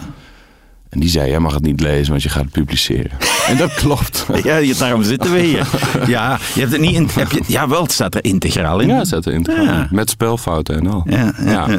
En 0.89 0.99
die 0.99 1.09
zei, 1.09 1.29
jij 1.29 1.39
mag 1.39 1.53
het 1.53 1.63
niet 1.63 1.79
lezen, 1.79 2.09
want 2.09 2.23
je 2.23 2.29
gaat 2.29 2.43
het 2.43 2.51
publiceren. 2.51 3.11
en 3.49 3.57
dat 3.57 3.73
klopt. 3.73 4.25
Ja, 4.43 4.73
daarom 4.77 5.03
zitten 5.03 5.31
we 5.31 5.39
hier. 5.39 5.67
Ja, 6.07 6.39
je 6.53 6.59
hebt 6.59 6.71
het 6.71 6.81
niet 6.81 6.95
in, 6.95 7.09
heb 7.11 7.31
je, 7.31 7.43
ja, 7.47 7.67
wel, 7.67 7.81
het 7.81 7.91
staat 7.91 8.15
er 8.15 8.23
integraal 8.23 8.79
in. 8.79 8.87
Ja, 8.87 9.05
zet 9.05 9.25
erin. 9.27 9.45
Ja. 9.49 9.87
Met 9.91 10.09
spelfouten 10.09 10.75
en 10.75 10.87
al. 10.87 11.03
Ja, 11.09 11.33
ja, 11.37 11.51
Ja. 11.51 11.67
ja. 11.69 11.77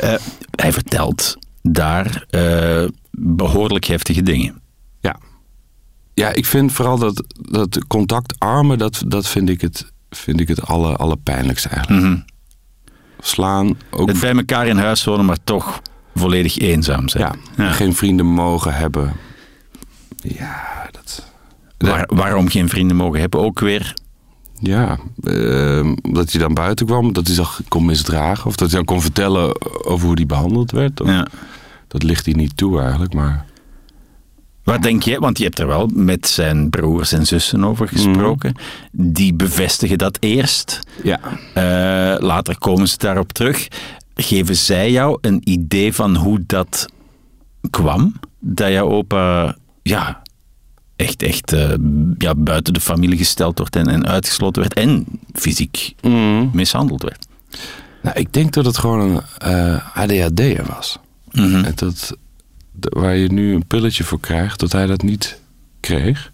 Eh, 0.00 0.14
hij 0.54 0.72
vertelt 0.72 1.36
daar 1.62 2.24
eh, 2.30 2.84
behoorlijk 3.10 3.84
heftige 3.84 4.22
dingen. 4.22 4.61
Ja. 6.14 6.28
Ik 6.32 6.46
vind 6.46 6.72
vooral 6.72 6.98
dat, 6.98 7.24
dat 7.40 7.86
contactarmen, 7.86 8.78
dat, 8.78 9.02
dat 9.06 9.28
vind 9.28 9.48
ik 9.48 9.60
het, 9.60 9.92
vind 10.10 10.40
ik 10.40 10.48
het 10.48 10.62
alle, 10.66 10.96
allerpijnlijkste 10.96 11.68
eigenlijk. 11.68 12.02
Mhm. 12.04 12.16
slaan. 13.20 13.76
Ook 13.90 14.08
Het 14.08 14.20
bij 14.20 14.32
elkaar 14.34 14.66
in 14.66 14.76
huis 14.76 15.04
wonen, 15.04 15.24
maar 15.24 15.38
toch 15.44 15.80
volledig 16.14 16.58
eenzaam 16.58 17.08
zijn. 17.08 17.24
ja, 17.56 17.64
Ja. 17.64 17.70
geen 17.72 17.94
vrienden 17.94 18.26
mogen 18.26 18.74
hebben. 18.74 19.12
Ja, 20.16 20.88
dat... 20.90 21.26
Waar- 21.78 22.08
waarom 22.14 22.48
geen 22.48 22.68
vrienden 22.68 22.96
mogen 22.96 23.20
hebben? 23.20 23.40
Ook 23.40 23.60
weer. 23.60 23.94
Ja, 24.60 24.98
ehm, 25.22 25.94
dat 26.02 26.30
hij 26.32 26.40
dan 26.40 26.54
buiten 26.54 26.86
kwam, 26.86 27.12
dat 27.12 27.26
hij 27.26 27.34
zich 27.36 27.60
kon 27.68 27.84
misdragen. 27.84 28.46
Of 28.46 28.56
dat 28.56 28.68
hij 28.68 28.76
dan 28.76 28.86
kon 28.86 29.00
vertellen 29.02 29.54
over 29.86 30.06
hoe 30.06 30.14
hij 30.16 30.26
behandeld 30.26 30.70
werd. 30.70 31.00
Of- 31.00 31.08
Ja. 31.08 31.26
Dat 31.88 32.02
ligt 32.02 32.24
hij 32.24 32.34
niet 32.34 32.56
toe 32.56 32.80
eigenlijk, 32.80 33.14
maar... 33.14 33.44
Wat 34.64 34.82
denk 34.82 35.02
jij? 35.02 35.18
Want 35.18 35.38
je 35.38 35.44
hebt 35.44 35.58
er 35.58 35.66
wel 35.66 35.86
met 35.94 36.28
zijn 36.28 36.70
broers 36.70 37.12
en 37.12 37.26
zussen 37.26 37.64
over 37.64 37.88
gesproken. 37.88 38.54
Die 38.92 39.34
bevestigen 39.34 39.98
dat 39.98 40.16
eerst. 40.20 40.80
Ja. 41.02 41.20
Eh, 41.54 42.20
later 42.20 42.58
komen 42.58 42.88
ze 42.88 42.98
daarop 42.98 43.32
terug. 43.32 43.68
Geven 44.14 44.56
zij 44.56 44.90
jou 44.90 45.18
een 45.20 45.40
idee 45.44 45.92
van 45.92 46.16
hoe 46.16 46.40
dat 46.46 46.86
kwam? 47.70 48.14
Dat 48.38 48.70
jouw 48.70 48.88
opa 48.88 49.56
ja, 49.82 50.22
echt, 50.96 51.22
echt 51.22 51.52
eh, 51.52 51.74
ja, 52.18 52.34
buiten 52.34 52.72
de 52.72 52.80
familie 52.80 53.18
gesteld 53.18 53.58
wordt 53.58 53.76
en, 53.76 53.86
en 53.88 54.06
uitgesloten 54.06 54.62
werd. 54.62 54.74
En 54.74 55.06
fysiek 55.32 55.94
mishandeld 56.52 57.02
werd. 57.02 57.26
Nou, 58.02 58.18
ik 58.18 58.32
denk 58.32 58.52
dat 58.52 58.64
het 58.64 58.78
gewoon 58.78 59.00
een 59.00 59.20
eh 59.38 59.96
ADHD'er 59.96 60.64
was. 60.66 60.98
Mhm. 61.32 61.64
En 61.64 61.72
dat, 61.74 62.16
waar 62.80 63.16
je 63.16 63.32
nu 63.32 63.54
een 63.54 63.66
pilletje 63.66 64.04
voor 64.04 64.20
krijgt, 64.20 64.60
dat 64.60 64.72
hij 64.72 64.86
dat 64.86 65.02
niet 65.02 65.40
kreeg. 65.80 66.32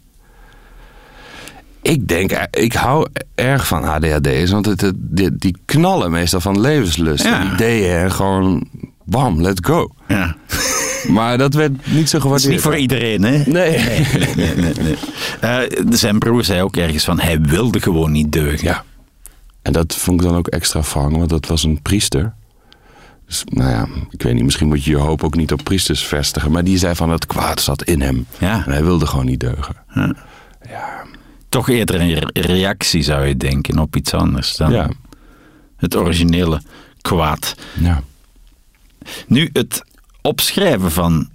Ik 1.83 2.09
denk, 2.09 2.31
eh, 2.33 2.63
ik 2.63 2.73
hou 2.73 3.07
erg 3.35 3.67
van 3.67 3.85
ADHD'ers, 3.85 4.51
want 4.51 4.67
het, 4.67 4.81
het- 4.81 4.95
die, 4.99 5.37
die 5.37 5.57
knallen 5.65 6.11
meestal 6.11 6.41
van 6.41 6.61
levenslust. 6.61 7.25
Ja. 7.25 7.53
Ideeën 7.53 7.97
en 7.97 8.13
gewoon, 8.13 8.69
bam, 9.05 9.41
let's 9.43 9.61
go. 9.69 9.91
Ja. 10.09 10.37
Maar 11.09 11.39
dat 11.39 11.55
werd 11.55 11.73
niet 11.93 12.09
zo 12.09 12.21
gewaardeerd. 12.21 12.49
is 12.49 12.55
niet 12.55 12.65
voor 12.65 12.77
iedereen, 12.77 13.23
hè? 13.23 13.31
Nee. 13.31 13.79
nee, 13.79 14.07
nee, 14.37 14.55
nee, 14.55 14.73
nee. 14.75 14.97
Eh, 15.41 15.87
zijn 15.91 16.19
broer 16.19 16.45
zei 16.45 16.63
ook 16.63 16.77
ergens 16.77 17.05
van, 17.05 17.21
hij 17.21 17.41
wilde 17.41 17.81
gewoon 17.81 18.13
niet 18.13 18.33
deugen. 18.33 18.67
Ja. 18.67 18.85
En 19.63 19.73
dat 19.73 19.95
vond 19.95 20.21
ik 20.21 20.27
dan 20.27 20.37
ook 20.37 20.47
extra 20.49 20.81
wrang, 20.81 21.17
want 21.17 21.29
dat 21.29 21.47
was 21.47 21.63
een 21.65 21.83
priester. 21.83 22.35
Dus 23.29 23.45
nou 23.45 23.71
ja, 23.71 23.89
ik 24.11 24.23
weet 24.23 24.35
niet, 24.35 24.45
misschien 24.45 24.69
moet 24.69 24.85
je 24.85 24.91
je 24.91 24.97
hoop 24.97 25.23
ook 25.25 25.37
niet 25.37 25.53
op 25.53 25.63
priesters 25.65 26.05
vestigen. 26.07 26.51
Maar 26.51 26.65
die 26.65 26.79
zei 26.79 26.95
van 26.95 27.11
het 27.11 27.27
kwaad 27.27 27.61
zat 27.61 27.83
in 27.85 28.01
hem. 28.01 28.27
Ja. 28.39 28.65
En 28.67 28.73
hij 28.73 28.85
wilde 28.85 29.07
gewoon 29.07 29.27
niet 29.27 29.41
deugen. 29.41 29.77
Toch 31.49 31.69
eerder 31.69 32.01
een 32.01 32.15
re- 32.15 32.41
reactie, 32.41 33.03
zou 33.03 33.27
je 33.27 33.37
denken, 33.37 33.79
op 33.79 33.97
iets 33.97 34.15
anders 34.15 34.57
dan 34.57 34.73
Ja. 34.73 34.91
het 35.77 35.97
originele 35.97 36.63
kwaad. 37.01 37.55
ja. 37.81 38.03
Nu, 39.27 39.51
het 39.53 39.83
opschrijven 40.23 40.91
van 40.91 41.29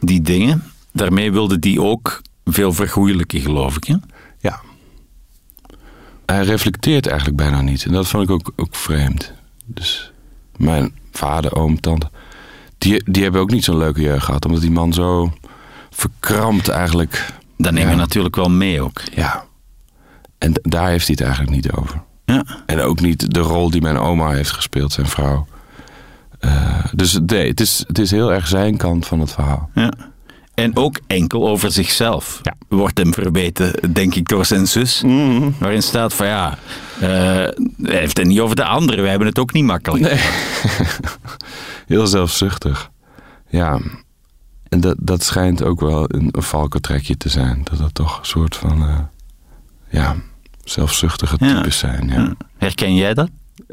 die 0.00 0.22
dingen, 0.22 0.62
daarmee 0.92 1.32
wilde 1.32 1.58
die 1.58 1.82
ook 1.82 2.22
veel 2.44 2.72
vergoeilijken, 2.72 3.40
geloof 3.40 3.76
ik. 3.76 3.84
Hè? 3.84 3.94
Ja. 4.38 4.60
Hij 6.26 6.42
reflecteert 6.44 7.06
eigenlijk 7.06 7.36
bijna 7.36 7.60
niet. 7.60 7.84
En 7.84 7.92
dat 7.92 8.06
vond 8.08 8.22
ik 8.22 8.30
ook, 8.30 8.52
ook 8.56 8.74
vreemd. 8.76 9.32
Dus 9.64 10.12
mijn 10.58 10.94
vader, 11.12 11.54
oom, 11.54 11.80
tante... 11.80 12.10
Die, 12.78 13.02
die 13.10 13.22
hebben 13.22 13.40
ook 13.40 13.50
niet 13.50 13.64
zo'n 13.64 13.76
leuke 13.78 14.00
jeugd 14.00 14.24
gehad. 14.24 14.44
Omdat 14.44 14.60
die 14.60 14.70
man 14.70 14.92
zo 14.92 15.32
verkrampt 15.90 16.68
eigenlijk... 16.68 17.32
Dat 17.56 17.72
neem 17.72 17.84
je 17.84 17.90
Ja. 17.90 17.96
natuurlijk 17.96 18.36
wel 18.36 18.50
mee 18.50 18.82
ook. 18.82 19.00
Ja. 19.14 19.44
En 20.38 20.52
daar 20.62 20.88
heeft 20.88 21.06
hij 21.06 21.16
het 21.18 21.26
eigenlijk 21.26 21.56
niet 21.56 21.72
over. 21.72 22.02
Ja. 22.24 22.44
En 22.66 22.80
ook 22.80 23.00
niet 23.00 23.34
de 23.34 23.40
rol 23.40 23.70
die 23.70 23.80
mijn 23.80 23.98
oma 23.98 24.30
heeft 24.30 24.50
gespeeld, 24.50 24.92
zijn 24.92 25.06
vrouw. 25.06 25.46
Eh, 26.38 26.84
dus 26.92 27.18
nee, 27.26 27.48
het 27.48 27.60
is, 27.60 27.84
het 27.86 27.98
is 27.98 28.10
heel 28.10 28.32
erg 28.32 28.46
zijn 28.46 28.76
kant 28.76 29.06
van 29.06 29.20
het 29.20 29.32
verhaal. 29.32 29.70
Ja. 29.74 29.92
En 30.56 30.76
ook 30.76 30.98
enkel 31.06 31.48
over 31.48 31.72
zichzelf. 31.72 32.40
Ja. 32.42 32.54
Wordt 32.68 32.98
hem 32.98 33.14
verweten, 33.14 33.92
denk 33.92 34.14
ik, 34.14 34.28
door 34.28 34.44
zijn 34.44 34.66
zus. 34.66 35.02
Waarin 35.58 35.82
staat 35.82 36.14
van 36.14 36.26
ja, 36.26 36.58
eh, 37.00 37.08
hij 37.08 37.54
heeft 37.82 38.16
het 38.16 38.26
niet 38.26 38.40
over 38.40 38.56
de 38.56 38.64
anderen. 38.64 39.00
Wij 39.00 39.10
hebben 39.10 39.28
het 39.28 39.38
ook 39.38 39.52
niet 39.52 39.64
makkelijk. 39.64 40.02
Nee. 40.04 40.20
Heel 41.86 42.06
zelfzuchtig. 42.06 42.90
Ja. 43.48 43.80
En 44.68 44.80
dat, 44.80 44.96
dat 45.00 45.22
schijnt 45.22 45.62
ook 45.62 45.80
wel 45.80 46.04
een, 46.08 46.28
een 46.30 46.42
valkentrekje 46.42 47.16
te 47.16 47.28
zijn. 47.28 47.60
Dat 47.70 47.78
dat 47.78 47.94
toch 47.94 48.18
een 48.18 48.24
soort 48.26 48.56
van... 48.56 48.82
eh, 48.88 48.98
ja, 49.90 50.16
zelfzuchtige 50.64 51.36
Ja. 51.38 51.54
types 51.54 51.78
zijn. 51.78 52.08
Ja. 52.08 52.14
Ja. 52.14 52.32
Herken 52.58 52.94
jij 52.94 53.14
dat? 53.14 53.28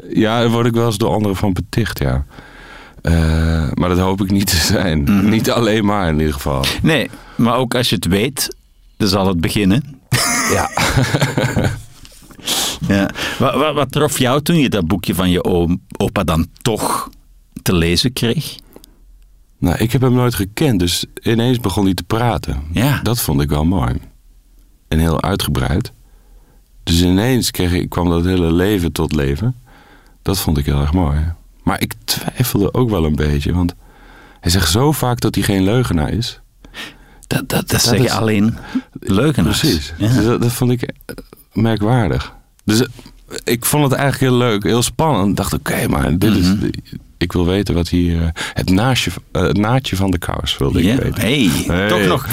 ja, 0.08 0.38
daar 0.40 0.50
word 0.50 0.66
ik 0.66 0.72
wel 0.72 0.86
eens 0.86 0.98
door 0.98 1.12
anderen 1.14 1.36
van 1.36 1.52
beticht, 1.52 1.98
ja. 1.98 2.24
Eh, 3.04 3.70
maar 3.74 3.88
dat 3.88 3.98
hoop 3.98 4.20
ik 4.20 4.30
niet 4.30 4.46
te 4.46 4.56
zijn. 4.56 5.02
Mhm. 5.02 5.28
Niet 5.28 5.50
alleen 5.50 5.84
maar 5.84 6.08
in 6.08 6.18
ieder 6.18 6.32
geval. 6.32 6.64
Nee, 6.82 7.10
maar 7.36 7.56
ook 7.56 7.74
als 7.74 7.88
je 7.88 7.94
het 7.94 8.06
weet, 8.06 8.56
dan 8.96 9.08
zal 9.08 9.26
het 9.26 9.40
beginnen. 9.40 9.98
Ja. 10.52 10.70
Ja. 12.88 13.10
Wat, 13.38 13.54
wat, 13.54 13.74
wat 13.74 13.92
trof 13.92 14.18
jou 14.18 14.42
toen 14.42 14.56
je 14.56 14.68
dat 14.68 14.86
boekje 14.86 15.14
van 15.14 15.30
je 15.30 15.44
oom, 15.44 15.80
opa 15.96 16.24
dan 16.24 16.46
toch 16.62 17.08
te 17.62 17.74
lezen 17.74 18.12
kreeg? 18.12 18.56
Nou, 19.58 19.76
ik 19.78 19.92
heb 19.92 20.00
hem 20.00 20.12
nooit 20.12 20.34
gekend, 20.34 20.78
dus 20.78 21.04
ineens 21.22 21.60
begon 21.60 21.84
hij 21.84 21.94
te 21.94 22.02
praten. 22.02 22.62
Ja. 22.72 23.00
Dat 23.02 23.20
vond 23.20 23.40
ik 23.40 23.48
wel 23.48 23.64
mooi. 23.64 23.94
En 24.88 24.98
heel 24.98 25.22
uitgebreid. 25.22 25.92
Dus 26.82 27.02
ineens 27.02 27.50
kreeg 27.50 27.72
ik, 27.72 27.88
kwam 27.88 28.08
dat 28.08 28.24
hele 28.24 28.52
leven 28.52 28.92
tot 28.92 29.14
leven. 29.14 29.56
Dat 30.22 30.40
vond 30.40 30.58
ik 30.58 30.66
heel 30.66 30.80
erg 30.80 30.92
mooi. 30.92 31.32
Maar 31.64 31.80
ik 31.80 31.94
twijfelde 32.04 32.74
ook 32.74 32.90
wel 32.90 33.04
een 33.04 33.14
beetje, 33.16 33.54
want 33.54 33.74
hij 34.40 34.50
zegt 34.50 34.70
zo 34.70 34.92
vaak 34.92 35.20
dat 35.20 35.34
hij 35.34 35.44
geen 35.44 35.62
leugenaar 35.64 36.10
is. 36.12 36.40
Dat, 37.26 37.48
dat, 37.48 37.68
dat, 37.68 37.80
zeggen 37.82 38.04
is- 38.04 38.10
alleen 38.10 38.56
leugenaars. 38.92 39.58
Precies. 39.60 39.92
Ja. 39.98 40.08
Dus 40.14 40.24
dat, 40.24 40.42
dat 40.42 40.52
vond 40.52 40.70
ik 40.70 40.82
eh, 40.82 40.90
merkwaardig. 41.52 42.34
Dus 42.64 42.80
eh, 42.80 42.86
ik 43.44 43.64
vond 43.64 43.84
het 43.84 43.92
eigenlijk 43.92 44.30
heel 44.32 44.40
leuk, 44.48 44.62
heel 44.62 44.82
spannend. 44.82 45.28
Ik 45.28 45.36
dacht, 45.36 45.52
oké, 45.52 45.88
maar 45.88 46.18
dit 46.18 46.36
is... 46.36 46.46
Mhm. 47.24 47.32
Ik 47.32 47.32
wil 47.32 47.46
weten 47.46 47.74
wat 47.74 47.88
hier... 47.88 48.22
eh, 48.22 48.28
het, 48.52 48.70
eh, 49.32 49.42
het 49.42 49.56
naadje 49.56 49.96
van 49.96 50.10
de 50.10 50.18
kous 50.18 50.56
wilde 50.58 50.82
ik 50.82 51.00
weten. 51.00 51.20
hey, 51.20 51.50
Hey. 51.66 51.88
toch 51.88 52.06
nog 52.06 52.26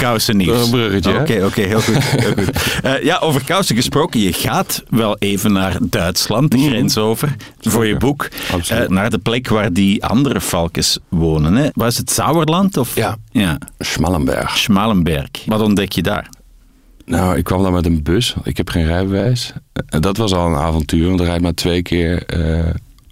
bruggetje, 0.70 1.12
hè? 1.12 1.20
Oké, 1.20 1.44
oké, 1.44 1.60
heel 1.60 1.80
goed. 1.80 1.96
Heel 2.04 2.32
goed. 2.32 2.50
Eh, 2.82 3.02
ja, 3.04 3.18
over 3.18 3.44
kousen 3.44 3.76
gesproken. 3.76 4.20
Je 4.20 4.32
gaat 4.32 4.82
wel 4.88 5.16
even 5.18 5.52
naar 5.52 5.76
Duitsland, 5.80 6.50
de 6.50 6.58
grens 6.58 6.98
over, 6.98 7.36
voor 7.60 7.86
je 7.86 7.96
boek. 7.96 8.28
Mhm. 8.68 8.92
Naar 8.94 9.10
de 9.10 9.18
plek 9.18 9.48
waar 9.48 9.72
die 9.72 10.04
andere 10.04 10.40
valkens 10.40 10.98
wonen. 11.08 11.54
Hè? 11.54 11.68
Was 11.74 11.96
het 11.96 12.10
Sauerland? 12.10 12.76
Of? 12.76 12.94
Ja. 12.94 13.16
ja. 13.30 13.58
Schmallenberg. 13.78 14.58
Schmalenberg. 14.58 15.28
Wat 15.46 15.60
ontdek 15.60 15.92
je 15.92 16.02
daar? 16.02 16.28
Nou, 17.04 17.36
ik 17.36 17.44
kwam 17.44 17.62
daar 17.62 17.72
met 17.72 17.86
een 17.86 18.02
bus. 18.02 18.34
Ik 18.44 18.56
heb 18.56 18.68
geen 18.68 18.86
rijbewijs. 18.86 19.52
Dat 19.88 20.16
was 20.16 20.32
al 20.32 20.46
een 20.46 20.56
avontuur, 20.56 21.06
want 21.08 21.20
er 21.20 21.26
rijdt 21.26 21.42
maar 21.42 21.54
twee 21.54 21.82
keer... 21.82 22.22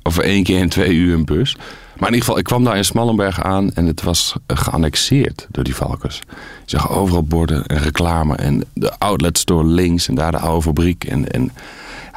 of 0.03 0.19
één 0.19 0.43
keer 0.43 0.59
in 0.59 0.69
twee 0.69 0.95
uur 0.95 1.15
een 1.15 1.25
bus. 1.25 1.57
Maar 1.99 2.09
in 2.09 2.15
ieder 2.15 2.21
geval, 2.21 2.39
ik 2.39 2.45
kwam 2.45 2.65
daar 2.65 2.77
in 2.77 2.85
Smallenberg 2.85 3.43
aan... 3.43 3.73
en 3.75 3.87
het 3.87 4.03
was 4.03 4.35
eh, 4.47 4.57
geannexeerd 4.57 5.47
door 5.51 5.65
die 5.65 5.75
valkens. 5.75 6.21
Je 6.65 6.77
zag 6.77 6.91
overal 6.91 7.23
borden 7.23 7.67
en 7.67 7.79
reclame... 7.79 8.37
en 8.37 8.65
de 8.73 8.99
outlet 8.99 9.39
store 9.39 9.65
links 9.65 10.09
en 10.09 10.15
daar 10.15 10.31
de 10.33 10.39
oude 10.39 10.63
fabriek. 10.63 11.05
En, 11.05 11.31
en 11.31 11.51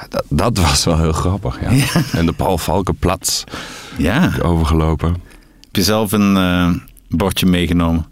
dat, 0.10 0.24
dat 0.30 0.58
was 0.58 0.84
wel 0.86 1.00
heel 1.00 1.12
grappig, 1.14 1.60
ja. 1.62 2.02
En 2.12 2.26
de 2.26 2.32
Paul 2.34 2.58
Valkenplatz 2.58 3.44
Ja. 3.98 4.32
overgelopen. 4.42 5.10
Heb 5.62 5.76
je 5.76 5.84
zelf 5.84 6.12
een 6.12 6.38
eh, 6.38 6.70
bordje 7.10 7.46
meegenomen? 7.46 8.06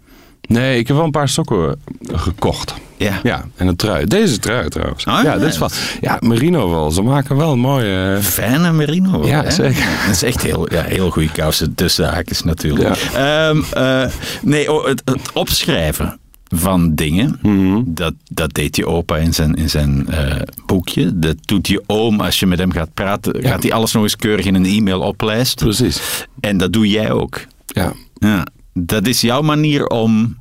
Nee, 0.48 0.78
ik 0.78 0.86
heb 0.86 0.96
wel 0.96 1.04
een 1.04 1.10
paar 1.10 1.28
sokken 1.28 1.80
gekocht. 2.12 2.74
Ja. 3.02 3.20
Ja, 3.22 3.44
en 3.56 3.66
een 3.66 3.76
trui. 3.76 4.06
Deze 4.06 4.38
trui 4.38 4.68
trouwens. 4.68 5.04
Oh, 5.04 5.12
ja. 5.12 5.22
ja, 5.22 5.38
dit 5.38 5.48
is 5.48 5.58
wat. 5.58 5.80
Ja, 6.00 6.16
merino 6.20 6.70
wel. 6.70 6.90
Ze 6.90 7.02
maken 7.02 7.36
wel 7.36 7.52
een 7.52 7.58
mooie... 7.58 8.14
eh, 8.16 8.22
Fijne 8.22 8.72
merino. 8.72 9.26
Ja, 9.26 9.42
hè? 9.42 9.50
zeker. 9.50 9.84
Dat 10.06 10.14
is 10.14 10.22
echt 10.22 10.42
heel, 10.42 10.72
ja, 10.72 10.82
heel 10.82 11.10
goede 11.10 11.30
kousen 11.32 11.74
tussen 11.74 12.08
haakjes 12.08 12.42
natuurlijk. 12.42 12.96
Ehm, 13.14 13.60
eh, 13.72 14.04
nee, 14.42 14.72
oh, 14.72 14.86
het, 14.86 15.02
het 15.04 15.32
opschrijven 15.32 16.16
van 16.54 16.94
dingen, 16.94 17.38
Mhm. 17.42 17.80
dat, 17.86 18.14
dat 18.30 18.54
deed 18.54 18.76
je 18.76 18.86
opa 18.86 19.16
in 19.16 19.34
zijn, 19.34 19.54
in 19.54 19.70
zijn 19.70 20.08
eh, 20.08 20.36
boekje. 20.66 21.18
Dat 21.18 21.36
doet 21.44 21.68
je 21.68 21.82
oom 21.86 22.20
als 22.20 22.40
je 22.40 22.46
met 22.46 22.58
hem 22.58 22.72
gaat 22.72 22.94
praten. 22.94 23.42
Ja. 23.42 23.48
Gaat 23.48 23.62
hij 23.62 23.72
alles 23.72 23.92
nog 23.92 24.02
eens 24.02 24.16
keurig 24.16 24.44
in 24.46 24.54
een 24.54 24.66
e-mail 24.66 25.00
oplijsten. 25.00 25.66
Precies. 25.66 26.26
En 26.40 26.56
dat 26.56 26.72
doe 26.72 26.88
jij 26.88 27.10
ook. 27.12 27.40
Ja. 27.66 27.92
Ja. 28.14 28.46
Dat 28.74 29.06
is 29.06 29.20
jouw 29.20 29.42
manier 29.42 29.86
om 29.86 30.36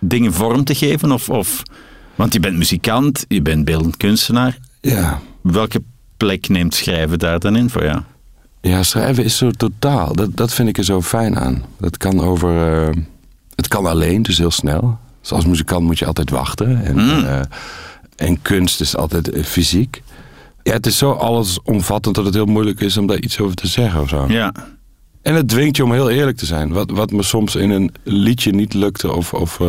dingen 0.00 0.32
vorm 0.32 0.64
te 0.64 0.74
geven? 0.74 1.12
Of, 1.12 1.28
of, 1.28 1.62
want 2.14 2.32
je 2.32 2.40
bent 2.40 2.56
muzikant, 2.56 3.24
je 3.28 3.42
bent 3.42 3.64
beeldend 3.64 3.96
kunstenaar. 3.96 4.58
Ja. 4.80 5.20
Welke 5.40 5.82
plek 6.16 6.48
neemt 6.48 6.74
schrijven 6.74 7.18
daar 7.18 7.38
dan 7.38 7.56
in 7.56 7.70
voor 7.70 7.84
jou? 7.84 8.00
Ja, 8.60 8.82
schrijven 8.82 9.24
is 9.24 9.36
zo 9.36 9.50
totaal. 9.50 10.14
Dat, 10.14 10.36
dat 10.36 10.52
vind 10.54 10.68
ik 10.68 10.78
er 10.78 10.84
zo 10.84 11.02
fijn 11.02 11.38
aan. 11.38 11.62
Dat 11.78 11.96
kan 11.96 12.20
over... 12.20 12.82
eh, 12.88 12.94
het 13.54 13.68
kan 13.68 13.86
alleen, 13.86 14.22
dus 14.22 14.38
heel 14.38 14.50
snel. 14.50 14.98
Dus 15.20 15.32
als 15.32 15.46
muzikant 15.46 15.84
moet 15.84 15.98
je 15.98 16.06
altijd 16.06 16.30
wachten. 16.30 16.84
En, 16.84 16.94
Mm. 16.94 17.24
eh, 17.24 17.40
en 18.16 18.42
kunst 18.42 18.80
is 18.80 18.96
altijd 18.96 19.30
eh, 19.30 19.42
fysiek. 19.44 20.02
Ja, 20.62 20.72
het 20.72 20.86
is 20.86 20.98
zo 20.98 21.10
allesomvattend 21.12 22.14
dat 22.14 22.24
het 22.24 22.34
heel 22.34 22.44
moeilijk 22.46 22.80
is 22.80 22.96
om 22.96 23.06
daar 23.06 23.20
iets 23.20 23.40
over 23.40 23.56
te 23.56 23.66
zeggen 23.66 24.00
of 24.00 24.08
zo. 24.08 24.24
Ja. 24.28 24.52
En 25.22 25.34
het 25.34 25.48
dwingt 25.48 25.76
je 25.76 25.84
om 25.84 25.92
heel 25.92 26.10
eerlijk 26.10 26.36
te 26.36 26.46
zijn. 26.46 26.72
Wat, 26.72 26.90
wat 26.90 27.10
me 27.10 27.22
soms 27.22 27.54
in 27.56 27.70
een 27.70 27.94
liedje 28.02 28.52
niet 28.52 28.74
lukte 28.74 29.12
of, 29.12 29.32
of, 29.34 29.60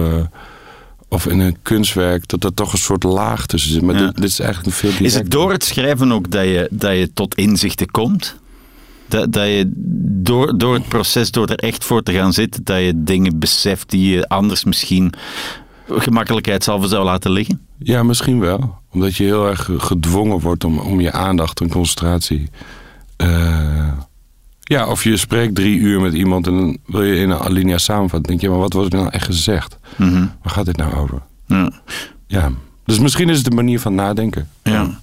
of 1.15 1.25
in 1.27 1.39
een 1.39 1.57
kunstwerk, 1.61 2.27
dat 2.27 2.43
er 2.43 2.53
toch 2.53 2.71
een 2.73 2.79
soort 2.79 3.03
laag 3.03 3.45
tussen 3.45 3.71
zit. 3.71 3.81
Maar 3.81 3.95
Ja. 3.95 4.05
dit, 4.05 4.15
dit 4.15 4.23
is 4.23 4.39
eigenlijk 4.39 4.69
een 4.83 4.89
veel 4.91 5.05
Is 5.05 5.13
het 5.13 5.31
door 5.31 5.51
het 5.51 5.63
schrijven 5.63 6.11
ook 6.11 6.31
dat 6.31 6.43
je, 6.43 6.67
dat 6.71 6.91
je 6.91 7.13
tot 7.13 7.35
inzichten 7.35 7.91
komt? 7.91 8.35
Dat, 9.07 9.31
dat 9.33 9.45
je 9.47 9.71
door, 10.23 10.57
door 10.57 10.73
het 10.73 10.87
proces, 10.87 11.31
door 11.31 11.47
er 11.47 11.59
echt 11.59 11.83
voor 11.83 12.03
te 12.03 12.11
gaan 12.13 12.33
zitten, 12.33 12.63
dat 12.63 12.79
je 12.79 12.93
dingen 13.03 13.39
beseft 13.39 13.89
die 13.89 14.09
je 14.15 14.27
anders 14.27 14.63
misschien 14.63 15.13
gemakkelijkheidshalve 15.89 16.87
zou 16.87 17.03
laten 17.05 17.31
liggen? 17.31 17.61
Ja, 17.77 18.03
misschien 18.03 18.39
wel. 18.39 18.77
Omdat 18.91 19.15
je 19.15 19.23
heel 19.23 19.47
erg 19.47 19.69
gedwongen 19.77 20.39
wordt 20.39 20.63
om, 20.63 20.79
om 20.79 20.99
je 21.01 21.11
aandacht 21.11 21.61
en 21.61 21.69
concentratie. 21.69 22.49
eh, 23.17 23.87
ja, 24.67 24.87
of 24.87 25.03
je 25.03 25.17
spreekt 25.17 25.55
drie 25.55 25.77
uur 25.79 26.01
met 26.01 26.13
iemand 26.13 26.47
en 26.47 26.53
dan 26.57 26.77
wil 26.85 27.03
je 27.03 27.15
in 27.15 27.29
een 27.29 27.39
alinea 27.39 27.77
samenvatten. 27.77 28.29
Denk 28.29 28.41
je, 28.41 28.49
maar 28.49 28.57
wat 28.59 28.73
wordt 28.73 28.93
er 28.93 28.99
nou 28.99 29.11
echt 29.11 29.25
gezegd? 29.25 29.77
Mhm. 29.95 30.25
Waar 30.43 30.53
gaat 30.53 30.65
dit 30.65 30.77
nou 30.77 30.95
over? 30.95 31.21
Ja. 31.47 31.71
Ja. 32.27 32.51
Dus 32.85 32.99
misschien 32.99 33.29
is 33.29 33.37
het 33.37 33.45
de 33.45 33.55
manier 33.55 33.79
van 33.79 33.95
nadenken. 33.95 34.49
Ja. 34.63 34.99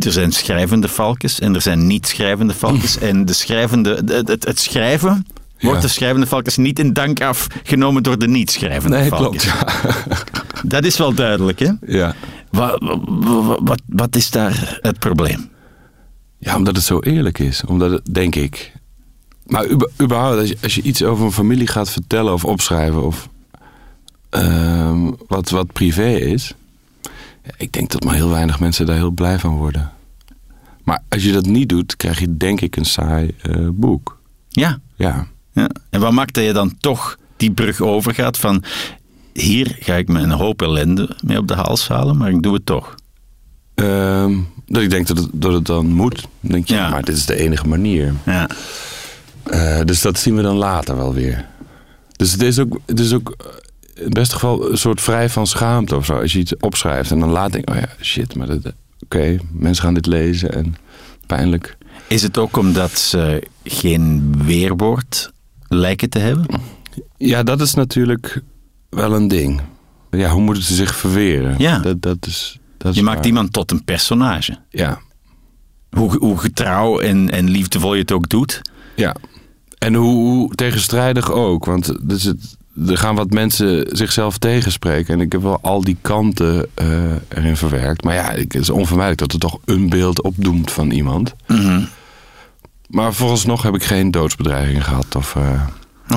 Er 0.00 0.12
zijn 0.12 0.32
schrijvende 0.32 0.88
valkens 0.88 1.40
en 1.40 1.54
er 1.54 1.60
zijn 1.60 1.86
niet-schrijvende 1.86 2.54
valkens. 2.54 2.98
En 3.08 3.24
de 3.24 3.32
schrijvende, 3.32 3.94
het, 4.06 4.28
het, 4.28 4.44
het 4.44 4.60
schrijven 4.60 5.26
wordt 5.60 5.76
Ja. 5.80 5.86
de 5.86 5.92
schrijvende 5.92 6.26
valkens 6.26 6.56
niet 6.56 6.78
in 6.78 6.92
dank 6.92 7.20
afgenomen 7.22 8.02
door 8.02 8.18
de 8.18 8.28
niet-schrijvende 8.28 8.96
Nee, 8.96 9.08
valkens. 9.08 9.44
klopt. 9.50 9.72
Ja. 10.08 10.16
Dat 10.64 10.84
is 10.84 10.96
wel 10.96 11.14
duidelijk, 11.14 11.58
hè? 11.58 11.70
ja. 11.86 12.14
Wat, 12.50 12.78
wat, 13.08 13.58
wat, 13.62 13.80
wat 13.86 14.16
is 14.16 14.30
daar 14.30 14.78
het 14.80 14.98
probleem? 14.98 15.48
Ja, 16.40 16.56
omdat 16.56 16.76
het 16.76 16.84
zo 16.84 17.00
eerlijk 17.00 17.38
is. 17.38 17.64
Omdat 17.64 17.90
het, 17.90 18.14
denk 18.14 18.34
ik. 18.34 18.72
Maar 19.46 19.66
überhaupt, 20.00 20.38
als 20.38 20.48
je, 20.48 20.56
als 20.62 20.74
je 20.74 20.82
iets 20.82 21.02
over 21.02 21.24
een 21.24 21.32
familie 21.32 21.66
gaat 21.66 21.90
vertellen 21.90 22.32
of 22.32 22.44
opschrijven 22.44 23.02
of 23.02 23.28
ehm, 24.28 25.10
wat, 25.26 25.50
wat 25.50 25.72
privé 25.72 26.08
is. 26.08 26.54
Ik 27.56 27.72
denk 27.72 27.90
dat 27.90 28.04
maar 28.04 28.14
heel 28.14 28.28
weinig 28.28 28.60
mensen 28.60 28.86
daar 28.86 28.96
heel 28.96 29.10
blij 29.10 29.38
van 29.38 29.56
worden. 29.56 29.92
Maar 30.84 31.02
als 31.08 31.24
je 31.24 31.32
dat 31.32 31.46
niet 31.46 31.68
doet, 31.68 31.96
krijg 31.96 32.20
je 32.20 32.36
denk 32.36 32.60
ik 32.60 32.76
een 32.76 32.84
saai 32.84 33.34
eh, 33.42 33.68
boek. 33.72 34.20
Ja. 34.48 34.80
Ja. 34.96 35.26
ja. 35.52 35.70
En 35.90 36.00
wat 36.00 36.12
maakt 36.12 36.34
dat 36.34 36.44
je 36.44 36.52
dan 36.52 36.76
toch 36.80 37.18
die 37.36 37.52
brug 37.52 37.80
overgaat 37.80 38.38
van... 38.38 38.64
Hier 39.32 39.76
ga 39.80 39.94
ik 39.94 40.08
me 40.08 40.20
een 40.20 40.30
hoop 40.30 40.62
ellende 40.62 41.16
mee 41.24 41.38
op 41.38 41.48
de 41.48 41.54
hals 41.54 41.88
halen, 41.88 42.16
maar 42.16 42.30
ik 42.30 42.42
doe 42.42 42.54
het 42.54 42.66
toch. 42.66 42.94
Ehm, 43.74 44.38
dat 44.70 44.82
ik 44.82 44.90
denk 44.90 45.06
dat 45.06 45.16
het, 45.18 45.28
dat 45.32 45.52
het 45.52 45.66
dan 45.66 45.86
moet. 45.86 46.20
Dan 46.40 46.50
denk 46.50 46.68
je, 46.68 46.74
Ja. 46.74 46.88
maar 46.90 47.04
dit 47.04 47.16
is 47.16 47.26
de 47.26 47.36
enige 47.36 47.68
manier. 47.68 48.14
Ja. 48.26 48.48
Eh, 49.44 49.80
dus 49.84 50.00
dat 50.02 50.18
zien 50.18 50.36
we 50.36 50.42
dan 50.42 50.56
later 50.56 50.96
wel 50.96 51.14
weer. 51.14 51.46
Dus 52.16 52.32
het 52.32 52.42
is 52.42 52.58
ook, 52.58 52.80
het 52.86 53.00
is 53.00 53.12
ook 53.12 53.34
eh, 53.38 53.46
in 53.94 54.04
het 54.04 54.14
beste 54.14 54.34
geval 54.34 54.70
een 54.70 54.78
soort 54.78 55.00
vrij 55.00 55.28
van 55.28 55.46
schaamte 55.46 55.96
of 55.96 56.04
zo. 56.04 56.20
Als 56.20 56.32
je 56.32 56.38
iets 56.38 56.56
opschrijft 56.56 57.10
en 57.10 57.18
dan 57.20 57.30
laat 57.30 57.52
denk 57.52 57.70
oh 57.70 57.76
ja, 57.76 57.88
shit, 58.00 58.34
maar 58.34 58.46
dat- 58.46 58.72
oké, 59.04 59.36
mensen 59.52 59.84
gaan 59.84 59.94
dit 59.94 60.06
lezen 60.06 60.52
en 60.52 60.74
pijnlijk. 61.26 61.76
Is 62.08 62.22
het 62.22 62.38
ook 62.38 62.56
omdat 62.56 62.98
ze 62.98 63.42
geen 63.64 64.34
weerwoord 64.44 65.32
lijken 65.68 66.10
te 66.10 66.18
hebben? 66.18 66.46
Ja, 67.16 67.42
dat 67.42 67.60
is 67.60 67.74
natuurlijk 67.74 68.42
wel 68.88 69.12
een 69.14 69.28
ding. 69.28 69.60
Ja, 70.10 70.30
hoe 70.30 70.42
moeten 70.42 70.62
ze 70.64 70.74
zich 70.74 70.94
verweren? 70.96 71.54
Ja. 71.58 71.78
Dat, 71.78 72.02
dat 72.02 72.26
is, 72.26 72.58
dat 72.82 72.94
Je 72.94 73.02
maakt 73.02 73.16
waar. 73.16 73.26
iemand 73.26 73.52
tot 73.52 73.70
een 73.70 73.84
personage. 73.84 74.58
Ja, 74.70 74.98
Hoe, 75.90 76.16
hoe 76.18 76.38
getrouw 76.38 76.98
en, 77.00 77.30
en 77.30 77.50
liefdevol 77.50 77.94
je 77.94 78.00
het 78.00 78.12
ook 78.12 78.28
doet. 78.28 78.60
ja. 78.96 79.14
En 79.78 79.94
hoe, 79.94 80.14
hoe 80.14 80.54
tegenstrijdig 80.54 81.30
ook. 81.32 81.64
Want 81.64 82.08
dus 82.08 82.22
het, 82.22 82.56
er 82.86 82.96
gaan 82.98 83.14
wat 83.14 83.30
mensen 83.30 83.86
zichzelf 83.96 84.38
tegenspreken. 84.38 85.14
En 85.14 85.20
ik 85.20 85.32
heb 85.32 85.42
wel 85.42 85.58
al 85.62 85.80
die 85.84 85.96
kanten 86.00 86.66
eh, 86.74 87.12
erin 87.28 87.56
verwerkt. 87.56 88.04
Maar 88.04 88.14
ja, 88.14 88.32
het 88.32 88.54
is 88.54 88.70
onvermijdelijk 88.70 89.20
dat 89.20 89.32
er 89.32 89.38
toch 89.50 89.58
een 89.64 89.88
beeld 89.88 90.22
opdoemt 90.22 90.70
van 90.72 90.90
iemand. 90.90 91.34
Mhm. 91.46 91.82
Maar 92.88 93.14
vooralsnog 93.14 93.62
heb 93.62 93.74
ik 93.74 93.82
geen 93.84 94.10
doodsbedreiging 94.10 94.84
gehad 94.84 95.16
of 95.16 95.36
eh, 95.36 95.66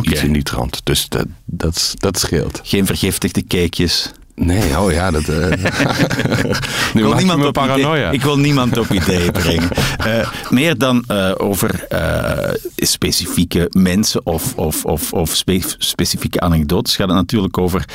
iets 0.02 0.24
in 0.24 0.34
die 0.34 0.44
trant. 0.44 0.82
Dus 0.84 1.10
dat, 1.10 1.26
dat, 1.46 1.94
dat 1.98 2.20
scheelt. 2.20 2.60
Geen 2.64 2.86
vergiftigde 2.86 3.44
cakejes. 3.48 4.12
Nee, 4.36 4.80
oh 4.80 4.92
ja, 4.92 5.12
dat... 5.12 5.28
eh 5.30 5.50
nu 6.94 7.02
Ik 7.02 7.06
wil, 7.08 7.14
niemand 7.14 7.46
op 7.46 7.54
paranoia. 7.54 7.98
idee, 8.08 8.12
ik 8.20 8.22
wil 8.22 8.38
niemand 8.38 8.78
op 8.78 8.90
ideeën 8.92 9.32
brengen. 9.32 9.70
Eh, 9.98 10.32
meer 10.50 10.78
dan 10.78 11.04
eh, 11.08 11.32
over 11.38 11.86
eh, 11.90 12.54
specifieke 12.76 13.68
mensen 13.72 14.26
of, 14.26 14.56
of, 14.56 14.86
of, 14.86 15.14
of 15.14 15.30
spe- 15.36 15.76
specifieke 15.78 16.40
anekdotes 16.40 16.96
gaat 16.96 17.08
het 17.08 17.16
natuurlijk 17.16 17.58
over 17.58 17.86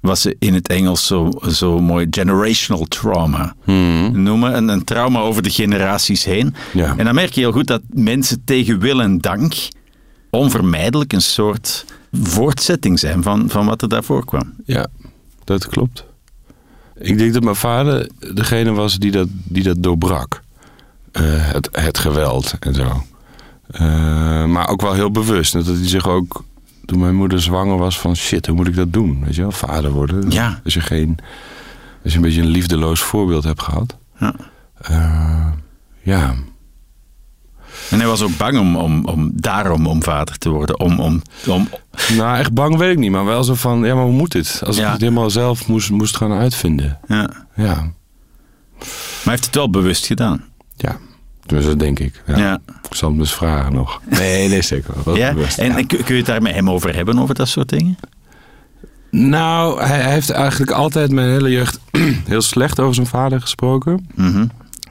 wat 0.00 0.18
ze 0.18 0.36
in 0.38 0.54
het 0.54 0.68
Engels 0.68 1.06
zo, 1.06 1.30
zo 1.48 1.80
mooi 1.80 2.06
generational 2.10 2.84
trauma 2.84 3.54
noemen. 4.12 4.56
Een, 4.56 4.68
een 4.68 4.84
trauma 4.84 5.20
over 5.20 5.42
de 5.42 5.50
generaties 5.50 6.24
heen. 6.24 6.54
Ja. 6.72 6.94
En 6.96 7.04
dan 7.04 7.14
merk 7.14 7.32
je 7.32 7.40
heel 7.40 7.52
goed 7.52 7.66
dat 7.66 7.80
mensen 7.88 8.42
tegen 8.44 8.78
wil 8.78 9.02
en 9.02 9.18
dank 9.18 9.54
onvermijdelijk 10.30 11.12
een 11.12 11.22
soort 11.22 11.84
voortzetting 12.12 12.98
zijn 12.98 13.22
van, 13.22 13.44
van 13.48 13.66
wat 13.66 13.82
er 13.82 13.88
daarvoor 13.88 14.24
kwam. 14.24 14.52
Ja, 14.64 14.86
dat 15.44 15.66
klopt. 15.66 16.04
Ik 16.94 17.18
denk 17.18 17.32
dat 17.32 17.42
mijn 17.42 17.56
vader 17.56 18.10
degene 18.34 18.72
was 18.72 18.98
die 18.98 19.10
dat, 19.10 19.28
die 19.30 19.62
dat 19.62 19.82
doorbrak. 19.82 20.42
Eh, 21.12 21.22
het, 21.26 21.68
het 21.72 21.98
geweld 21.98 22.54
en 22.60 22.74
zo. 22.74 23.04
Eh, 23.66 24.44
maar 24.44 24.68
ook 24.68 24.80
wel 24.80 24.92
heel 24.92 25.10
bewust. 25.10 25.52
Dat 25.52 25.66
hij 25.66 25.88
zich 25.88 26.08
ook, 26.08 26.44
toen 26.84 26.98
mijn 26.98 27.14
moeder 27.14 27.42
zwanger 27.42 27.78
was, 27.78 27.98
van 27.98 28.16
shit, 28.16 28.46
hoe 28.46 28.56
moet 28.56 28.68
ik 28.68 28.76
dat 28.76 28.92
doen? 28.92 29.24
Weet 29.24 29.34
je 29.34 29.42
wel, 29.42 29.52
vader 29.52 29.90
worden. 29.90 30.30
Ja. 30.30 30.60
Als 30.64 30.74
je, 30.74 30.80
geen, 30.80 31.18
als 32.04 32.12
je 32.12 32.18
een 32.18 32.24
beetje 32.24 32.40
een 32.40 32.46
liefdeloos 32.46 33.00
voorbeeld 33.00 33.44
hebt 33.44 33.62
gehad. 33.62 33.96
Ja. 34.18 34.34
Eh, 34.80 35.52
ja, 36.02 36.34
En 37.92 37.98
hij 37.98 38.06
was 38.06 38.22
ook 38.22 38.36
bang 38.36 38.58
om, 38.58 38.76
om, 38.76 39.04
om 39.04 39.30
daarom 39.34 39.86
om 39.86 40.02
vader 40.02 40.38
te 40.38 40.48
worden. 40.50 40.80
Om, 40.80 41.00
om, 41.00 41.22
om, 41.48 41.68
nou 42.16 42.36
echt 42.38 42.52
bang 42.52 42.76
weet 42.76 42.92
ik 42.92 42.98
niet. 42.98 43.10
Maar 43.10 43.24
wel 43.24 43.44
zo 43.44 43.54
van, 43.54 43.84
ja 43.84 43.94
maar 43.94 44.04
hoe 44.04 44.12
moet 44.12 44.32
dit? 44.32 44.62
Als 44.66 44.76
ik 44.76 44.82
Ja. 44.82 44.90
het 44.92 45.00
helemaal 45.00 45.30
zelf 45.30 45.68
moest, 45.68 45.90
moest 45.90 46.16
gaan 46.16 46.32
uitvinden. 46.32 46.98
ja. 47.08 47.30
Ja, 47.56 47.74
Maar 47.74 47.84
hij 49.22 49.32
heeft 49.32 49.44
het 49.44 49.54
wel 49.54 49.70
bewust 49.70 50.06
gedaan. 50.06 50.44
ja. 50.76 50.96
Tenminste, 51.46 51.76
dat 51.76 51.80
denk 51.86 51.98
ik. 51.98 52.22
Ja. 52.26 52.36
Ja. 52.38 52.58
Ik 52.90 52.94
zal 52.96 53.08
hem 53.08 53.18
dus 53.18 53.32
vragen 53.34 53.72
nog. 53.72 54.00
Nee, 54.18 54.48
nee, 54.48 54.62
zeker. 54.62 54.94
Ja? 55.14 55.32
bewust, 55.32 55.58
En 55.58 55.76
ja. 55.76 55.84
kun 55.86 56.04
je 56.06 56.14
het 56.14 56.26
daar 56.26 56.42
met 56.42 56.54
hem 56.54 56.70
over 56.70 56.94
hebben, 56.94 57.18
over 57.18 57.34
dat 57.34 57.48
soort 57.48 57.68
dingen? 57.68 57.96
Nou, 59.10 59.82
hij 59.82 60.00
hij 60.02 60.12
heeft 60.12 60.30
eigenlijk 60.30 60.70
altijd 60.70 61.10
mijn 61.10 61.28
hele 61.28 61.50
jeugd 61.50 61.78
heel 62.26 62.40
slecht 62.40 62.80
over 62.80 62.94
zijn 62.94 63.06
vader 63.06 63.40
gesproken. 63.40 64.06
Mhm. 64.14 64.46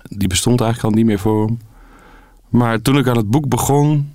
Die 0.09 0.27
bestond 0.27 0.61
eigenlijk 0.61 0.93
al 0.93 0.97
niet 0.99 1.07
meer 1.09 1.19
voor 1.19 1.45
hem. 1.45 1.59
Maar 2.51 2.81
toen 2.81 2.97
ik 2.97 3.07
aan 3.07 3.17
het 3.17 3.29
boek 3.29 3.47
begon, 3.47 4.11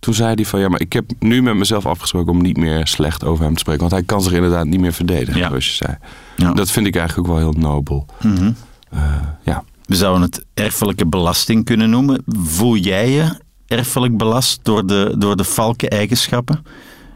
toen 0.00 0.14
zei 0.14 0.34
hij 0.34 0.44
van... 0.44 0.60
ja, 0.60 0.68
maar 0.68 0.80
ik 0.80 0.92
heb 0.92 1.10
nu 1.18 1.42
met 1.42 1.54
mezelf 1.56 1.86
afgesproken 1.86 2.32
om 2.32 2.42
niet 2.42 2.56
meer 2.56 2.86
slecht 2.86 3.24
over 3.24 3.44
hem 3.44 3.52
te 3.52 3.58
spreken. 3.60 3.80
Want 3.80 3.92
hij 3.92 4.02
kan 4.02 4.22
zich 4.22 4.32
inderdaad 4.32 4.66
niet 4.66 4.80
meer 4.80 4.92
verdedigen, 4.92 5.40
Ja. 5.40 5.48
zoals 5.48 5.66
je 5.66 5.72
zei. 5.84 5.96
Ja. 6.36 6.52
Dat 6.52 6.70
vind 6.70 6.86
ik 6.86 6.96
eigenlijk 6.96 7.28
ook 7.28 7.34
wel 7.34 7.44
heel 7.50 7.60
nobel. 7.60 8.06
Mhm. 8.22 8.52
Eh, 8.90 9.00
ja. 9.42 9.64
We 9.84 9.96
zouden 9.96 10.22
het 10.22 10.44
erfelijke 10.54 11.06
belasting 11.06 11.64
kunnen 11.64 11.90
noemen. 11.90 12.22
Voel 12.26 12.76
jij 12.76 13.10
je 13.10 13.40
erfelijk 13.66 14.16
belast 14.16 14.60
door 14.62 14.86
de, 14.86 15.14
door 15.18 15.36
de 15.36 15.44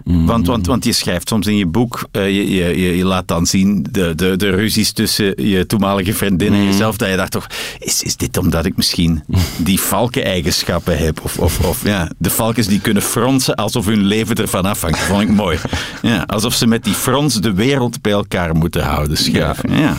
valke-eigenschappen? 0.05 0.27
Want, 0.27 0.47
want, 0.47 0.67
want 0.67 0.85
je 0.85 0.93
schrijft 0.93 1.29
soms 1.29 1.47
in 1.47 1.57
je 1.57 1.67
boek, 1.67 2.09
eh, 2.11 2.27
je, 2.27 2.51
je, 2.51 2.97
je, 2.97 3.05
laat 3.05 3.29
dan 3.29 3.47
zien 3.47 3.87
de, 3.91 4.15
de, 4.15 4.37
de 4.37 4.51
ruzies 4.51 4.93
tussen 4.93 5.47
je 5.47 5.67
toenmalige 5.67 6.15
vriendin 6.15 6.53
en 6.53 6.65
jezelf, 6.65 6.97
dat 6.97 7.09
je 7.09 7.17
dacht 7.17 7.31
toch, 7.31 7.47
is, 7.79 8.03
is 8.03 8.17
dit 8.17 8.37
omdat 8.37 8.65
ik 8.65 8.77
misschien 8.77 9.25
die 9.57 9.81
valke-eigenschappen 9.81 10.99
heb? 10.99 11.21
Of, 11.23 11.39
of, 11.39 11.61
of 11.61 11.85
ja, 11.85 12.11
de 12.19 12.31
valkens 12.31 12.67
die 12.67 12.81
kunnen 12.81 13.03
fronsen 13.03 13.55
alsof 13.55 13.87
hun 13.87 14.03
leven 14.03 14.37
ervan 14.37 14.65
afhangt. 14.65 14.99
Dat 14.99 15.07
vond 15.07 15.23
ik 15.23 15.31
mooi. 15.31 15.59
Ja, 16.03 16.23
alsof 16.27 16.55
ze 16.55 16.67
met 16.67 16.85
die 16.85 16.95
frons 16.95 17.35
de 17.35 17.53
wereld 17.53 18.01
bij 18.03 18.13
elkaar 18.13 18.55
moeten 18.55 18.83
houden, 18.83 19.17
schrijven. 19.17 19.77
Ja. 19.77 19.97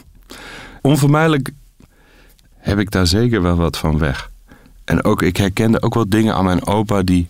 Onvermijdelijk 0.82 1.50
heb 2.58 2.78
ik 2.78 2.90
daar 2.90 3.06
zeker 3.06 3.42
wel 3.42 3.56
wat 3.56 3.78
van 3.78 3.98
weg. 3.98 4.30
En 4.84 5.04
ook, 5.04 5.22
ik 5.22 5.36
herkende 5.36 5.82
ook 5.82 5.94
wel 5.94 6.08
dingen 6.08 6.34
aan 6.34 6.44
mijn 6.44 6.66
opa 6.66 7.02
die, 7.02 7.28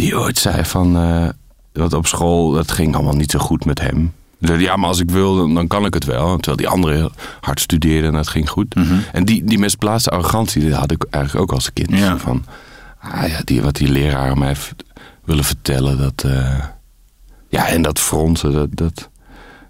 die 0.00 0.18
ooit 0.18 0.38
zei 0.38 0.64
van... 0.64 0.96
eh, 0.96 1.28
dat 1.72 1.92
op 1.92 2.06
school, 2.06 2.50
dat 2.52 2.70
ging 2.70 2.94
allemaal 2.94 3.14
niet 3.16 3.30
zo 3.30 3.38
goed 3.38 3.64
met 3.64 3.80
hem. 3.80 4.12
Ja, 4.38 4.76
maar 4.76 4.88
als 4.88 5.00
ik 5.00 5.10
wil, 5.10 5.36
dan, 5.36 5.54
dan 5.54 5.66
kan 5.66 5.84
ik 5.84 5.94
het 5.94 6.04
wel. 6.04 6.34
Terwijl 6.36 6.56
die 6.56 6.68
anderen 6.68 6.96
heel 6.96 7.10
hard 7.40 7.60
studeerden 7.60 8.10
en 8.10 8.16
dat 8.16 8.28
ging 8.28 8.48
goed. 8.50 8.74
En 9.12 9.24
die, 9.24 9.44
die 9.44 9.58
misplaatste 9.58 10.10
arrogantie, 10.10 10.62
die 10.62 10.74
had 10.74 10.90
ik 10.90 11.04
eigenlijk 11.10 11.44
ook 11.44 11.52
als 11.52 11.72
kind. 11.72 11.90
Ja. 11.90 12.18
Van, 12.18 12.44
ah 13.00 13.28
ja, 13.28 13.40
die, 13.44 13.62
wat 13.62 13.76
die 13.76 13.88
leraren 13.88 14.38
mij 14.38 14.56
willen 15.24 15.44
vertellen, 15.44 15.98
dat... 15.98 16.24
eh, 16.26 16.58
ja, 17.48 17.66
en 17.68 17.82
dat 17.82 17.98
fronsen, 17.98 18.52
dat, 18.52 18.68
dat, 18.72 19.08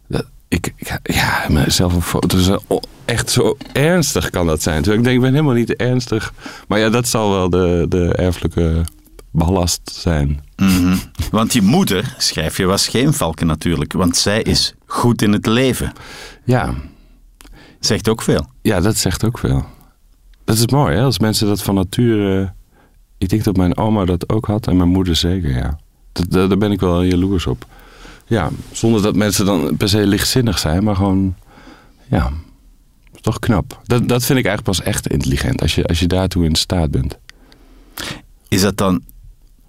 dat, 0.08 0.24
ik, 0.48 0.72
ik- 0.76 0.98
ja, 1.02 1.44
mezelf 1.48 1.94
een 1.94 2.02
foto. 2.02 2.38
Zo, 2.38 2.58
echt 3.04 3.30
zo 3.30 3.56
ernstig 3.72 4.30
kan 4.30 4.46
dat 4.46 4.62
zijn. 4.62 4.82
Terwijl 4.82 4.98
ik 4.98 5.04
denk, 5.04 5.16
ik 5.16 5.22
ben 5.22 5.32
helemaal 5.32 5.54
niet 5.54 5.76
ernstig. 5.76 6.32
Maar 6.68 6.78
ja, 6.78 6.88
dat 6.88 7.08
zal 7.08 7.30
wel 7.30 7.50
de, 7.50 7.86
de 7.88 8.14
erfelijke 8.14 8.84
ballast 9.30 9.90
zijn. 9.92 10.44
Mhm. 10.56 10.96
Want 11.30 11.52
je 11.52 11.62
moeder, 11.62 12.14
schrijf 12.18 12.56
je, 12.56 12.64
was 12.64 12.88
geen 12.88 13.12
valken 13.12 13.46
natuurlijk. 13.46 13.92
Want 13.92 14.16
zij 14.16 14.42
is 14.42 14.74
goed 14.86 15.22
in 15.22 15.32
het 15.32 15.46
leven. 15.46 15.92
Ja, 16.44 16.74
Zegt 17.80 18.08
ook 18.08 18.22
veel. 18.22 18.46
ja 18.62 18.80
dat 18.80 18.96
zegt 18.96 19.24
ook 19.24 19.38
veel. 19.38 19.64
Dat 20.44 20.56
is 20.56 20.66
mooi, 20.66 20.96
hè? 20.96 21.02
Als 21.02 21.18
mensen 21.18 21.46
dat 21.46 21.62
van 21.62 21.74
nature... 21.74 22.52
ik 23.18 23.28
denk 23.28 23.44
dat 23.44 23.56
mijn 23.56 23.76
oma 23.76 24.04
dat 24.04 24.28
ook 24.32 24.46
had 24.46 24.66
en 24.66 24.76
mijn 24.76 24.88
moeder 24.88 25.16
zeker, 25.16 25.50
ja. 25.50 25.78
Dat, 26.12 26.30
daar 26.48 26.58
ben 26.58 26.72
ik 26.72 26.80
wel 26.80 27.02
jaloers 27.02 27.46
op. 27.46 27.66
Ja, 28.26 28.50
zonder 28.72 29.02
dat 29.02 29.14
mensen 29.16 29.44
dan 29.46 29.76
per 29.76 29.88
se 29.88 30.06
lichtzinnig 30.06 30.58
zijn, 30.58 30.84
maar 30.84 30.96
gewoon... 30.96 31.34
Ja, 32.08 32.32
toch 33.20 33.38
knap. 33.38 33.80
Dat, 33.84 34.08
dat 34.08 34.24
vind 34.24 34.38
ik 34.38 34.46
eigenlijk 34.46 34.78
pas 34.78 34.86
echt 34.86 35.08
intelligent, 35.08 35.60
als 35.62 35.74
je, 35.74 35.84
als 35.86 35.98
je 36.00 36.06
daartoe 36.06 36.44
in 36.44 36.54
staat 36.54 36.90
bent. 36.90 37.18
Is 38.48 38.60
dat 38.60 38.76
dan... 38.76 39.02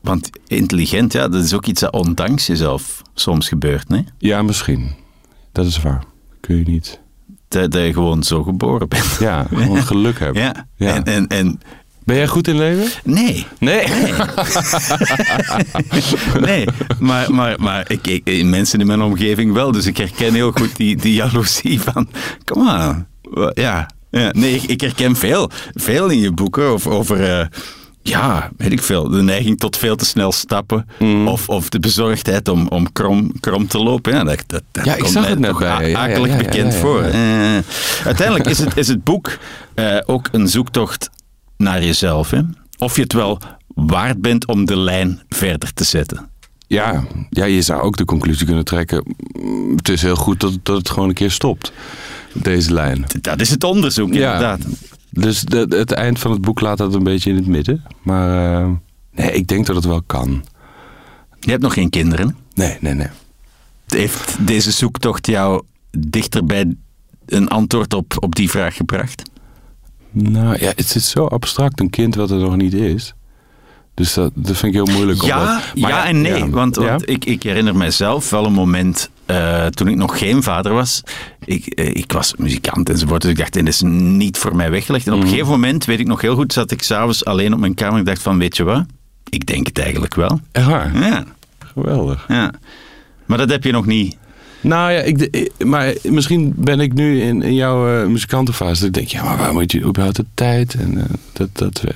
Want 0.01 0.29
intelligent, 0.47 1.13
ja, 1.13 1.27
dat 1.27 1.43
is 1.43 1.53
ook 1.53 1.65
iets 1.65 1.81
dat 1.81 1.91
ondanks 1.93 2.47
jezelf 2.47 3.01
soms 3.13 3.47
gebeurt, 3.47 3.89
nee? 3.89 4.05
Ja, 4.17 4.41
misschien. 4.41 4.91
Dat 5.51 5.65
is 5.65 5.81
waar. 5.81 6.03
Kun 6.39 6.57
je 6.57 6.63
niet... 6.63 6.99
Dat, 7.47 7.71
dat 7.71 7.81
je 7.81 7.93
gewoon 7.93 8.23
zo 8.23 8.43
geboren 8.43 8.87
bent. 8.87 9.17
Ja, 9.19 9.45
gewoon 9.53 9.83
geluk 9.83 10.19
hebben. 10.19 10.41
Ja. 10.41 10.67
Ja. 10.75 10.95
En, 10.95 11.03
en, 11.03 11.27
en 11.27 11.59
Ben 12.03 12.15
jij 12.15 12.27
goed 12.27 12.47
in 12.47 12.57
leven? 12.57 12.89
nee, 13.03 13.45
Nee. 13.59 13.83
nee. 16.39 16.65
Maar, 16.99 17.33
maar, 17.33 17.55
maar 17.59 17.91
ik, 17.91 18.07
ik, 18.07 18.43
mensen 18.43 18.79
in 18.79 18.87
mijn 18.87 19.01
omgeving 19.01 19.53
wel. 19.53 19.71
Dus 19.71 19.85
ik 19.85 19.97
herken 19.97 20.33
heel 20.33 20.51
goed 20.51 20.75
die, 20.75 20.95
die 20.95 21.13
jaloezie 21.13 21.81
van... 21.81 22.07
Kom 22.45 22.67
aan. 22.67 23.07
Ja. 23.53 23.89
ja. 24.09 24.29
Nee, 24.31 24.53
ik, 24.53 24.63
ik 24.63 24.81
herken 24.81 25.15
veel. 25.15 25.49
Veel 25.73 26.09
in 26.09 26.19
je 26.19 26.31
boeken 26.31 26.63
over... 26.63 26.91
over 26.91 27.39
eh, 27.39 27.45
ja, 28.03 28.51
weet 28.57 28.71
ik 28.71 28.81
veel. 28.81 29.09
De 29.09 29.21
neiging 29.21 29.59
tot 29.59 29.77
veel 29.77 29.95
te 29.95 30.05
snel 30.05 30.31
stappen. 30.31 30.87
Mm. 30.99 31.27
Of, 31.27 31.49
of 31.49 31.69
de 31.69 31.79
bezorgdheid 31.79 32.47
om, 32.47 32.67
om 32.67 32.91
krom, 32.91 33.39
krom 33.39 33.67
te 33.67 33.77
lopen. 33.77 34.13
Ja, 34.13 34.23
dat, 34.23 34.43
dat, 34.47 34.63
dat 34.71 34.85
Ja, 34.85 34.95
ik 34.95 35.05
zag 35.05 35.27
het 35.27 35.39
net 35.39 35.57
bij 35.57 35.95
akelig 35.95 36.27
ja, 36.31 36.37
ja, 36.37 36.43
bekend 36.43 36.75
voor. 36.75 37.01
uiteindelijk 38.05 38.47
is 38.47 38.57
het, 38.59 38.77
is 38.77 38.87
het 38.87 39.03
boek 39.03 39.37
eh, 39.73 39.97
ook 40.05 40.27
een 40.31 40.47
zoektocht 40.47 41.09
naar 41.57 41.83
jezelf. 41.83 42.29
Hè? 42.29 42.41
Of 42.77 42.95
je 42.95 43.01
het 43.01 43.13
wel 43.13 43.39
waard 43.67 44.21
bent 44.21 44.47
om 44.47 44.65
de 44.65 44.77
lijn 44.77 45.21
verder 45.29 45.73
te 45.73 45.83
zetten. 45.83 46.29
Ja, 46.67 47.03
ja, 47.29 47.45
je 47.45 47.61
zou 47.61 47.81
ook 47.81 47.97
de 47.97 48.05
conclusie 48.05 48.45
kunnen 48.45 48.65
trekken. 48.65 49.03
mm, 49.41 49.75
Het 49.75 49.89
is 49.89 50.01
heel 50.01 50.15
goed 50.15 50.39
dat, 50.39 50.57
dat 50.63 50.77
het 50.77 50.89
gewoon 50.89 51.09
een 51.09 51.15
keer 51.15 51.31
stopt. 51.31 51.71
Deze 52.33 52.73
lijn. 52.73 53.05
Dat 53.21 53.41
is 53.41 53.49
het 53.49 53.63
onderzoek, 53.63 54.13
Ja. 54.13 54.33
inderdaad. 54.33 54.59
Dus 55.11 55.41
de, 55.41 55.65
het 55.69 55.91
eind 55.91 56.19
van 56.19 56.31
het 56.31 56.41
boek 56.41 56.61
laat 56.61 56.77
dat 56.77 56.93
een 56.93 57.03
beetje 57.03 57.29
in 57.29 57.35
het 57.35 57.47
midden. 57.47 57.83
Maar 58.01 58.55
eh, 58.61 58.71
nee, 59.11 59.31
ik 59.31 59.47
denk 59.47 59.65
dat 59.65 59.75
het 59.75 59.85
wel 59.85 60.01
kan. 60.01 60.45
Je 61.39 61.49
hebt 61.49 61.61
nog 61.61 61.73
geen 61.73 61.89
kinderen. 61.89 62.35
Nee, 62.53 62.77
nee, 62.79 62.93
nee. 62.93 63.07
Heeft 63.87 64.47
deze 64.47 64.71
zoektocht 64.71 65.27
jou 65.27 65.63
dichter 65.91 66.45
bij 66.45 66.75
een 67.25 67.47
antwoord 67.47 67.93
op, 67.93 68.13
op 68.19 68.35
die 68.35 68.49
vraag 68.49 68.75
gebracht? 68.75 69.29
Nou 70.11 70.59
ja, 70.59 70.71
het 70.75 70.95
is 70.95 71.09
zo 71.09 71.25
abstract, 71.25 71.79
een 71.79 71.89
kind 71.89 72.15
wat 72.15 72.31
er 72.31 72.37
nog 72.37 72.55
niet 72.55 72.73
is. 72.73 73.13
Dus 74.01 74.13
dat, 74.13 74.31
dat 74.35 74.57
vind 74.57 74.75
ik 74.75 74.83
heel 74.85 74.95
moeilijk. 74.95 75.21
om 75.21 75.27
Ja, 75.27 75.61
maar 75.75 75.89
ja 75.89 76.05
en 76.07 76.21
nee. 76.21 76.37
ja. 76.37 76.49
Want, 76.49 76.75
want 76.75 77.09
ik, 77.09 77.25
ik 77.25 77.43
herinner 77.43 77.75
mijzelf 77.75 78.29
wel 78.29 78.45
een 78.45 78.53
moment 78.53 79.09
eh, 79.25 79.65
toen 79.65 79.87
ik 79.87 79.95
nog 79.95 80.17
geen 80.17 80.43
vader 80.43 80.73
was. 80.73 81.01
Ik, 81.45 81.65
eh, 81.67 81.87
ik 81.87 82.11
was 82.11 82.33
muzikant 82.37 82.89
enzovoort. 82.89 83.21
Dus 83.21 83.31
ik 83.31 83.37
dacht, 83.37 83.53
dit 83.53 83.67
is 83.67 83.81
niet 83.85 84.37
voor 84.37 84.55
mij 84.55 84.71
weggelegd. 84.71 85.07
En 85.07 85.11
op 85.13 85.17
Mhm. 85.17 85.27
een 85.27 85.33
gegeven 85.33 85.53
moment, 85.53 85.85
weet 85.85 85.99
ik 85.99 86.07
nog 86.07 86.21
heel 86.21 86.35
goed, 86.35 86.53
zat 86.53 86.71
ik 86.71 86.83
s'avonds 86.83 87.25
alleen 87.25 87.53
op 87.53 87.59
mijn 87.59 87.73
kamer. 87.73 87.99
Ik 87.99 88.05
dacht 88.05 88.21
van, 88.21 88.37
weet 88.37 88.57
je 88.57 88.63
wat? 88.63 88.83
Ik 89.29 89.45
denk 89.45 89.67
het 89.67 89.79
eigenlijk 89.79 90.15
wel. 90.15 90.39
Echt 90.51 90.65
waar? 90.67 90.99
Ja, 90.99 91.23
Geweldig. 91.73 92.25
ja. 92.27 92.51
Maar 93.25 93.37
dat 93.37 93.49
heb 93.49 93.63
je 93.63 93.71
nog 93.71 93.85
niet. 93.85 94.17
Nou 94.61 94.91
ja, 94.91 94.99
ik, 94.99 95.21
ik- 95.21 95.51
maar 95.65 95.93
misschien 96.03 96.53
ben 96.55 96.79
ik 96.79 96.93
nu 96.93 97.21
in, 97.21 97.41
in 97.41 97.53
jouw 97.53 98.01
eh, 98.01 98.07
muzikantenfase. 98.07 98.79
Dat 98.79 98.87
ik 98.87 98.93
denk, 98.93 99.07
ja, 99.07 99.23
maar 99.23 99.37
waar 99.37 99.53
moet 99.53 99.71
je 99.71 99.81
überhaupt 99.81 100.15
de 100.15 100.25
tijd? 100.33 100.73
En 100.73 100.97
eh, 100.97 101.03
dat, 101.33 101.49
dat, 101.53 101.81
eh. 101.85 101.93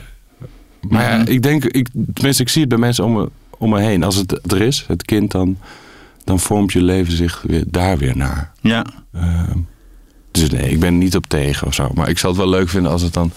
Maar 0.90 1.20
Mhm. 1.20 1.32
ik 1.32 1.42
denk, 1.44 1.66
ik, 1.66 1.88
tenminste, 2.14 2.44
ik 2.44 2.50
zie 2.50 2.60
het 2.62 2.70
bij 2.70 2.78
mensen 2.80 3.04
om 3.04 3.14
me, 3.14 3.30
om 3.58 3.70
me 3.70 3.80
heen. 3.82 4.04
Als 4.04 4.16
het 4.16 4.52
er 4.52 4.62
is, 4.62 4.86
het 4.88 5.04
kind, 5.06 5.32
dan, 5.32 5.58
dan 6.24 6.40
vormt 6.40 6.72
je 6.74 6.82
leven 6.82 7.14
zich 7.18 7.44
weer, 7.48 7.64
daar 7.68 7.98
weer 7.98 8.18
naar. 8.18 8.52
Ja, 8.62 8.86
Ehm, 9.14 9.58
dus 10.32 10.50
nee, 10.50 10.70
ik 10.70 10.80
ben 10.80 10.98
niet 10.98 11.16
op 11.16 11.26
tegen 11.28 11.68
of 11.68 11.74
zo. 11.74 11.90
Maar 11.94 12.10
ik 12.10 12.18
zal 12.18 12.30
het 12.30 12.40
wel 12.40 12.50
leuk 12.50 12.70
vinden 12.70 12.92
als 12.92 13.02
het 13.02 13.14
dan 13.14 13.32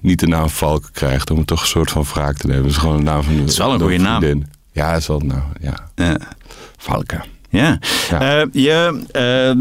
niet 0.00 0.20
de 0.20 0.26
naam 0.26 0.48
Valk 0.48 0.88
krijgt. 0.92 1.30
Om 1.30 1.38
het 1.38 1.46
toch 1.46 1.60
een 1.60 1.66
soort 1.66 1.90
van 1.90 2.04
wraak 2.04 2.36
te 2.36 2.46
nemen. 2.46 2.62
Het 2.62 2.72
is 2.72 2.76
gewoon 2.78 2.96
een 2.96 3.04
naam 3.04 3.22
van 3.22 3.34
is 3.34 3.58
wel 3.58 3.72
een 3.72 3.80
goede 3.80 3.98
naam. 3.98 4.42
Ja, 4.72 4.90
het 4.92 5.00
is 5.00 5.06
wel, 5.06 5.18
nou, 5.20 5.40
ja. 5.60 5.90
ja. 5.94 6.18
Valken. 6.76 7.24
Ja. 7.50 7.78
Ja. 8.10 8.40
Eh, 8.40 8.46
je 8.52 9.02
ehm, 9.12 9.58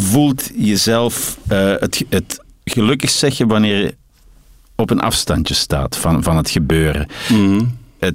voelt 0.00 0.50
jezelf 0.56 1.38
eh, 1.48 1.72
het, 1.78 2.04
het 2.08 2.44
gelukkigst 2.64 3.16
zeg 3.18 3.36
je 3.38 3.46
wanneer 3.46 3.94
op 4.80 4.90
een 4.90 5.00
afstandje 5.00 5.54
staat 5.54 5.96
van, 5.96 6.22
van 6.22 6.36
het 6.36 6.50
gebeuren. 6.50 7.06
Mhm. 7.32 7.60
Het, 7.98 8.14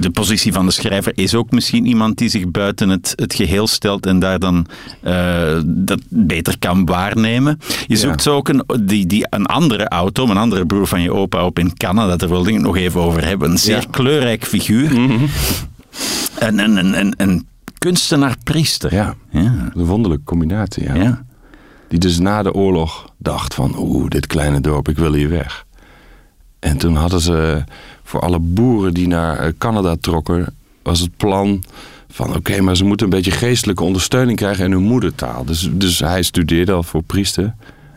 de 0.00 0.10
positie 0.10 0.52
van 0.52 0.66
de 0.66 0.72
schrijver 0.72 1.12
is 1.14 1.34
ook 1.34 1.50
misschien 1.50 1.86
iemand 1.86 2.18
die 2.18 2.28
zich 2.28 2.50
buiten 2.50 2.88
het, 2.88 3.12
het 3.16 3.34
geheel 3.34 3.66
stelt 3.66 4.06
en 4.06 4.18
daar 4.18 4.38
dan 4.38 4.66
eh, 5.02 5.60
dat 5.64 6.00
beter 6.08 6.58
kan 6.58 6.84
waarnemen. 6.86 7.58
Je 7.68 7.94
Ja. 7.94 7.96
zoekt 7.96 8.22
zo 8.22 8.34
ook 8.36 8.48
een, 8.48 8.62
die, 8.80 9.06
die, 9.06 9.26
een 9.30 9.46
andere 9.46 9.88
auto, 9.88 10.28
een 10.28 10.36
andere 10.36 10.66
broer 10.66 10.86
van 10.86 11.02
je 11.02 11.12
opa 11.12 11.44
op 11.44 11.58
in 11.58 11.76
Canada, 11.76 12.16
daar 12.16 12.28
wilde 12.28 12.48
ik 12.48 12.54
het 12.54 12.64
nog 12.64 12.76
even 12.76 13.00
over 13.00 13.24
hebben. 13.26 13.50
Een 13.50 13.58
zeer 13.58 13.76
Ja. 13.80 13.86
kleurrijk 13.90 14.44
figuur. 14.46 15.00
Mhm. 15.00 15.24
En 16.38 16.58
een, 16.58 16.76
een, 16.76 16.98
een, 17.00 17.14
een 17.16 17.46
kunstenaar-priester. 17.78 18.94
Ja, 18.94 19.14
Ja. 19.30 19.70
een 19.74 19.84
wonderlijke 19.84 20.24
combinatie. 20.24 20.82
Ja. 20.84 20.94
ja. 20.94 21.22
Die 21.88 21.98
dus 21.98 22.18
na 22.18 22.42
de 22.42 22.52
oorlog 22.54 23.08
dacht 23.18 23.54
van, 23.54 23.74
oeh, 23.78 24.08
dit 24.08 24.26
kleine 24.26 24.60
dorp, 24.60 24.88
ik 24.88 24.96
wil 24.98 25.12
hier 25.12 25.28
weg. 25.28 25.64
En 26.60 26.76
toen 26.76 26.94
hadden 26.94 27.20
ze 27.20 27.64
voor 28.02 28.20
alle 28.20 28.38
boeren 28.38 28.94
die 28.94 29.08
naar 29.08 29.38
eh, 29.38 29.52
Canada 29.58 29.96
trokken, 30.00 30.54
was 30.82 31.00
het 31.00 31.16
plan 31.16 31.64
van, 32.10 32.36
oké, 32.36 32.60
maar 32.60 32.76
ze 32.76 32.84
moeten 32.84 33.06
een 33.06 33.12
beetje 33.12 33.30
geestelijke 33.30 33.84
ondersteuning 33.84 34.38
krijgen 34.38 34.64
in 34.64 34.72
hun 34.72 34.82
moedertaal. 34.82 35.44
Dus, 35.44 35.68
dus 35.72 35.98
hij 35.98 36.22
studeerde 36.22 36.72
al 36.72 36.82
voor 36.82 37.02
priester. 37.02 37.44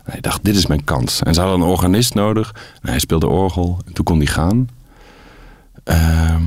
En 0.04 0.12
hij 0.12 0.20
dacht, 0.20 0.44
dit 0.44 0.56
is 0.56 0.66
mijn 0.66 0.84
kans. 0.84 1.22
En 1.22 1.34
ze 1.34 1.40
hadden 1.40 1.60
een 1.60 1.66
organist 1.66 2.14
nodig. 2.14 2.54
En 2.82 2.88
hij 2.88 2.98
speelde 2.98 3.26
orgel. 3.26 3.78
En 3.86 3.92
toen 3.92 4.04
kon 4.04 4.18
hij 4.18 4.26
gaan. 4.26 4.68
Ehm, 5.84 6.42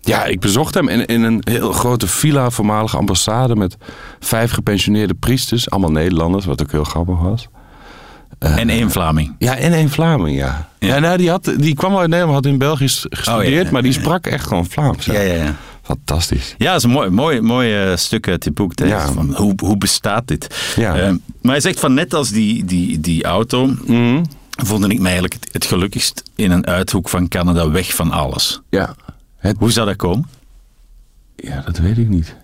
ja, 0.00 0.24
ik 0.24 0.40
bezocht 0.40 0.74
hem 0.74 0.88
in, 0.88 1.06
in 1.06 1.22
een 1.22 1.40
heel 1.44 1.72
grote 1.72 2.06
villa, 2.06 2.50
voormalige 2.50 2.96
ambassade... 2.96 3.56
met 3.56 3.76
vijf 4.20 4.50
gepensioneerde 4.50 5.14
priesters, 5.14 5.70
allemaal 5.70 5.90
Nederlanders, 5.90 6.44
wat 6.44 6.62
ook 6.62 6.72
heel 6.72 6.84
grappig 6.84 7.18
was. 7.18 7.48
Eh, 8.38 8.56
En 8.58 8.68
één 8.68 8.90
Vlaming. 8.90 9.34
Ja, 9.38 9.56
en 9.56 9.72
één 9.72 9.90
Vlaming, 9.90 10.36
ja. 10.36 10.68
Ja, 10.78 10.98
nou, 10.98 11.16
die, 11.16 11.30
had, 11.30 11.52
die 11.56 11.74
kwam 11.74 11.96
uit 11.96 12.08
Nederland, 12.08 12.34
had 12.34 12.46
in 12.52 12.58
België 12.58 12.88
gestudeerd... 12.88 13.58
Oh, 13.58 13.64
ja. 13.64 13.70
maar 13.70 13.82
die 13.82 13.92
sprak 13.92 14.26
echt 14.26 14.46
gewoon 14.46 14.66
Vlaams. 14.66 15.04
Ja, 15.04 15.20
ja, 15.20 15.34
ja. 15.44 15.54
Fantastisch. 15.82 16.54
Ja, 16.58 16.66
dat 16.66 16.76
is 16.76 16.82
een 16.82 16.90
mooi, 16.90 17.10
mooi, 17.10 17.40
mooi 17.40 17.74
eh, 17.82 17.96
stuk 17.96 18.28
uit 18.28 18.42
dit 18.42 18.54
boek. 18.54 18.72
Van 19.14 19.34
hoe, 19.36 19.52
hoe 19.56 19.76
bestaat 19.76 20.28
dit? 20.28 20.72
Ja. 20.76 20.96
Eh, 20.96 21.08
maar 21.42 21.52
hij 21.52 21.60
zegt 21.60 21.80
van 21.80 21.94
net 21.94 22.14
als 22.14 22.30
die, 22.30 22.64
die, 22.64 23.00
die 23.00 23.24
auto, 23.24 23.66
Mhm. 23.86 24.24
vond 24.64 24.84
ik 24.84 24.96
mij 24.98 25.10
eigenlijk 25.10 25.34
het, 25.34 25.48
het 25.52 25.64
gelukkigst 25.64 26.22
in 26.34 26.50
een 26.50 26.66
uithoek 26.66 27.08
van 27.08 27.28
Canada 27.28 27.70
weg 27.70 27.94
van 27.94 28.10
alles. 28.10 28.60
Ja. 28.70 28.94
Het, 29.36 29.56
Hoe 29.58 29.72
zou 29.72 29.86
dat 29.86 29.96
komen? 29.96 30.28
ja, 31.36 31.60
dat 31.66 31.78
weet 31.78 31.98
ik 31.98 32.08
niet. 32.08 32.36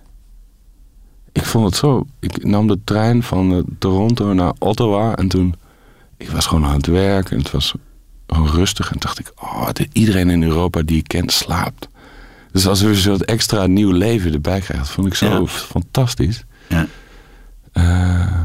Ik 1.32 1.44
vond 1.44 1.64
het 1.66 1.76
zo... 1.76 2.06
Ik 2.20 2.44
nam 2.44 2.66
de 2.66 2.78
trein 2.84 3.22
van 3.22 3.64
Toronto 3.78 4.32
naar 4.32 4.52
Ottawa 4.58 5.14
en 5.16 5.28
toen... 5.28 5.54
Ik 6.18 6.30
was 6.30 6.46
gewoon 6.46 6.64
aan 6.64 6.76
het 6.76 6.86
werk 6.86 7.30
en 7.30 7.38
het 7.38 7.50
was 7.50 7.74
gewoon 8.26 8.48
rustig. 8.50 8.84
En 8.86 8.92
toen 8.92 9.00
dacht 9.00 9.18
ik, 9.18 9.32
oh, 9.42 9.68
de- 9.72 9.88
iedereen 9.92 10.30
in 10.30 10.42
Europa 10.42 10.82
die 10.82 10.98
ik 10.98 11.08
ken 11.08 11.28
slaapt. 11.28 11.88
Dus 12.52 12.66
als 12.66 12.80
we 12.80 12.94
zo'n 12.94 13.20
extra 13.20 13.66
nieuw 13.66 13.90
leven 13.90 14.32
erbij 14.32 14.60
krijgen, 14.60 14.78
dat 14.78 14.88
vond 14.94 15.06
ik 15.06 15.14
zo 15.14 15.26
Ja. 15.26 15.46
fantastisch. 15.46 16.44
Ja. 16.68 16.86
Eh, 17.72 18.40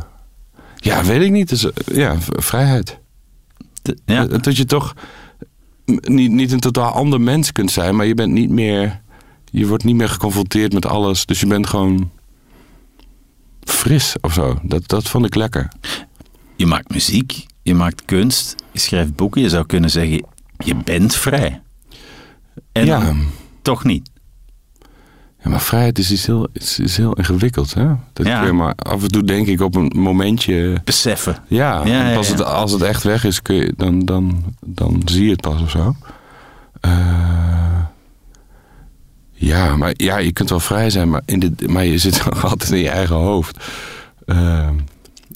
ja, 0.75 1.03
weet 1.03 1.21
ik 1.21 1.31
niet. 1.31 1.49
Dus, 1.49 1.71
eh, 1.71 1.95
ja, 1.95 2.15
vrijheid. 2.19 2.99
De- 3.81 3.97
ja. 4.05 4.27
Eh, 4.27 4.41
Dat 4.41 4.57
je 4.57 4.65
toch 4.65 4.93
niet, 5.85 6.31
niet 6.31 6.51
een 6.51 6.59
totaal 6.59 6.91
ander 6.91 7.21
mens 7.21 7.51
kunt 7.51 7.71
zijn, 7.71 7.95
maar 7.95 8.05
je 8.05 8.13
bent 8.15 8.31
niet 8.33 8.49
meer. 8.49 9.01
Je 9.51 9.67
wordt 9.67 9.83
niet 9.83 9.95
meer 9.95 10.09
geconfronteerd 10.09 10.73
met 10.73 10.85
alles. 10.85 11.25
Dus 11.25 11.39
je 11.39 11.47
bent 11.47 11.67
gewoon 11.67 12.11
fris 13.63 14.15
of 14.21 14.33
zo. 14.33 14.59
Dat, 14.63 14.87
dat 14.87 15.07
vond 15.09 15.25
ik 15.25 15.35
lekker. 15.35 15.67
Je 16.55 16.65
maakt 16.65 16.89
muziek, 16.93 17.45
je 17.63 17.73
maakt 17.75 18.05
kunst, 18.05 18.55
je 18.71 18.79
schrijft 18.79 19.15
boeken. 19.15 19.41
Je 19.41 19.49
zou 19.49 19.65
kunnen 19.65 19.89
zeggen, 19.89 20.25
je 20.57 20.75
bent 20.75 21.15
vrij. 21.15 21.61
En 22.71 22.85
ja. 22.85 23.13
toch 23.61 23.83
niet. 23.83 24.11
Ja, 25.43 25.49
maar 25.49 25.61
vrijheid 25.61 25.99
is, 25.99 26.11
iets 26.11 26.25
heel, 26.25 26.47
is, 26.53 26.79
is 26.79 26.97
heel 26.97 27.13
ingewikkeld. 27.13 27.73
Hè? 27.73 27.87
Dat 28.13 28.25
Ja. 28.25 28.37
kun 28.37 28.47
je 28.47 28.53
maar 28.53 28.73
af 28.75 29.01
en 29.01 29.07
toe 29.11 29.23
denk 29.23 29.47
ik 29.47 29.61
op 29.61 29.75
een 29.75 29.91
momentje. 29.95 30.81
Beseffen. 30.83 31.37
Ja, 31.47 31.85
Ja, 31.85 32.09
ja, 32.09 32.15
pas 32.15 32.27
ja. 32.27 32.33
Het, 32.33 32.43
als 32.43 32.71
het 32.71 32.81
echt 32.81 33.03
weg 33.03 33.23
is, 33.23 33.41
kun 33.41 33.55
je, 33.55 33.73
dan, 33.77 33.99
dan, 33.99 34.55
dan 34.65 35.01
zie 35.05 35.23
je 35.25 35.31
het 35.31 35.41
pas 35.41 35.61
of 35.61 35.69
zo. 35.69 35.95
Eh, 36.81 37.79
ja, 39.31 39.75
maar 39.75 39.93
ja, 39.95 40.17
je 40.17 40.31
kunt 40.31 40.49
wel 40.49 40.59
vrij 40.59 40.89
zijn, 40.89 41.09
maar, 41.09 41.21
in 41.25 41.39
de, 41.39 41.53
maar 41.67 41.85
je 41.85 41.97
zit 41.97 42.25
nog 42.25 42.43
altijd 42.45 42.71
in 42.71 42.77
je 42.79 42.89
eigen 42.89 43.15
hoofd. 43.15 43.65
Eh, 44.25 44.69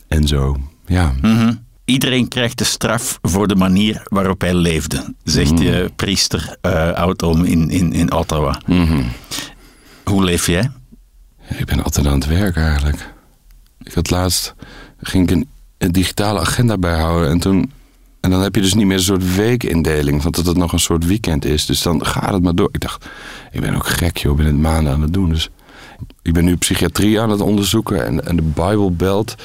en 0.07 0.27
zo, 0.27 0.57
ja. 0.85 1.13
Mhm. 1.21 1.53
Iedereen 1.87 2.27
krijgt 2.27 2.57
de 2.57 2.63
straf 2.63 3.19
voor 3.21 3.47
de 3.47 3.55
manier 3.55 4.01
waarop 4.03 4.41
hij 4.41 4.53
leefde, 4.53 5.13
zegt 5.23 5.51
Mhm. 5.51 5.61
je 5.63 5.91
priester 5.95 6.57
eh 6.61 6.91
Oudom 6.91 7.43
in, 7.43 7.69
in, 7.69 7.93
in 7.93 8.11
Ottawa. 8.13 8.61
Mhm. 8.65 9.03
Hoe 10.03 10.23
leef 10.23 10.45
jij? 10.47 10.71
Ik 11.57 11.65
ben 11.65 11.83
altijd 11.83 12.07
aan 12.07 12.13
het 12.19 12.25
werk 12.27 12.55
eigenlijk. 12.55 13.13
Ik 13.83 13.93
had 13.93 14.09
laatst 14.09 14.53
ging 15.01 15.23
ik 15.29 15.35
een, 15.35 15.47
een 15.77 15.91
digitale 15.91 16.39
agenda 16.39 16.77
bijhouden 16.77 17.29
en 17.29 17.39
toen 17.39 17.71
en 18.19 18.29
dan 18.29 18.41
heb 18.41 18.55
je 18.55 18.61
dus 18.61 18.73
niet 18.73 18.85
meer 18.85 18.97
een 18.97 19.03
soort 19.03 19.35
weekindeling, 19.35 20.23
want 20.23 20.35
dat 20.35 20.45
het 20.45 20.57
nog 20.57 20.73
een 20.73 20.79
soort 20.79 21.05
weekend 21.05 21.45
is. 21.45 21.65
Dus 21.65 21.81
dan 21.81 22.05
gaat 22.05 22.33
het 22.33 22.43
maar 22.43 22.55
door. 22.55 22.69
Ik 22.71 22.79
dacht, 22.79 23.05
ik 23.51 23.61
ben 23.61 23.75
ook 23.75 23.87
gek 23.87 24.17
joh, 24.17 24.31
ik 24.31 24.37
ben 24.37 24.45
het 24.45 24.57
maanden 24.61 24.93
aan 24.93 25.01
het 25.01 25.13
doen. 25.13 25.29
Dus 25.29 25.49
ik 26.21 26.33
ben 26.33 26.45
nu 26.45 26.55
psychiatrie 26.57 27.21
aan 27.21 27.29
het 27.29 27.41
onderzoeken 27.41 28.05
en, 28.05 28.25
en 28.25 28.35
de 28.35 28.41
Bijbelbelt. 28.41 29.35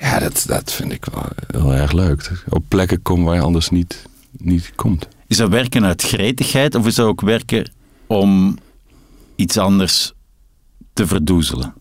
Ja, 0.00 0.18
dat, 0.18 0.44
dat 0.46 0.72
vind 0.72 0.92
ik 0.92 1.04
wel 1.12 1.26
heel 1.46 1.74
erg 1.74 1.92
leuk. 1.92 2.30
Op 2.48 2.64
plekken 2.68 3.02
kom 3.02 3.24
waar 3.24 3.34
je 3.34 3.40
anders 3.40 3.70
niet, 3.70 4.06
niet 4.30 4.72
komt. 4.74 5.08
Is 5.26 5.36
dat 5.36 5.48
werken 5.48 5.84
uit 5.84 6.02
gretigheid 6.02 6.74
of 6.74 6.86
is 6.86 6.94
dat 6.94 7.06
ook 7.06 7.20
werken 7.20 7.70
om 8.06 8.58
iets 9.36 9.58
anders 9.58 10.12
te 10.92 11.06
verdoezelen? 11.06 11.74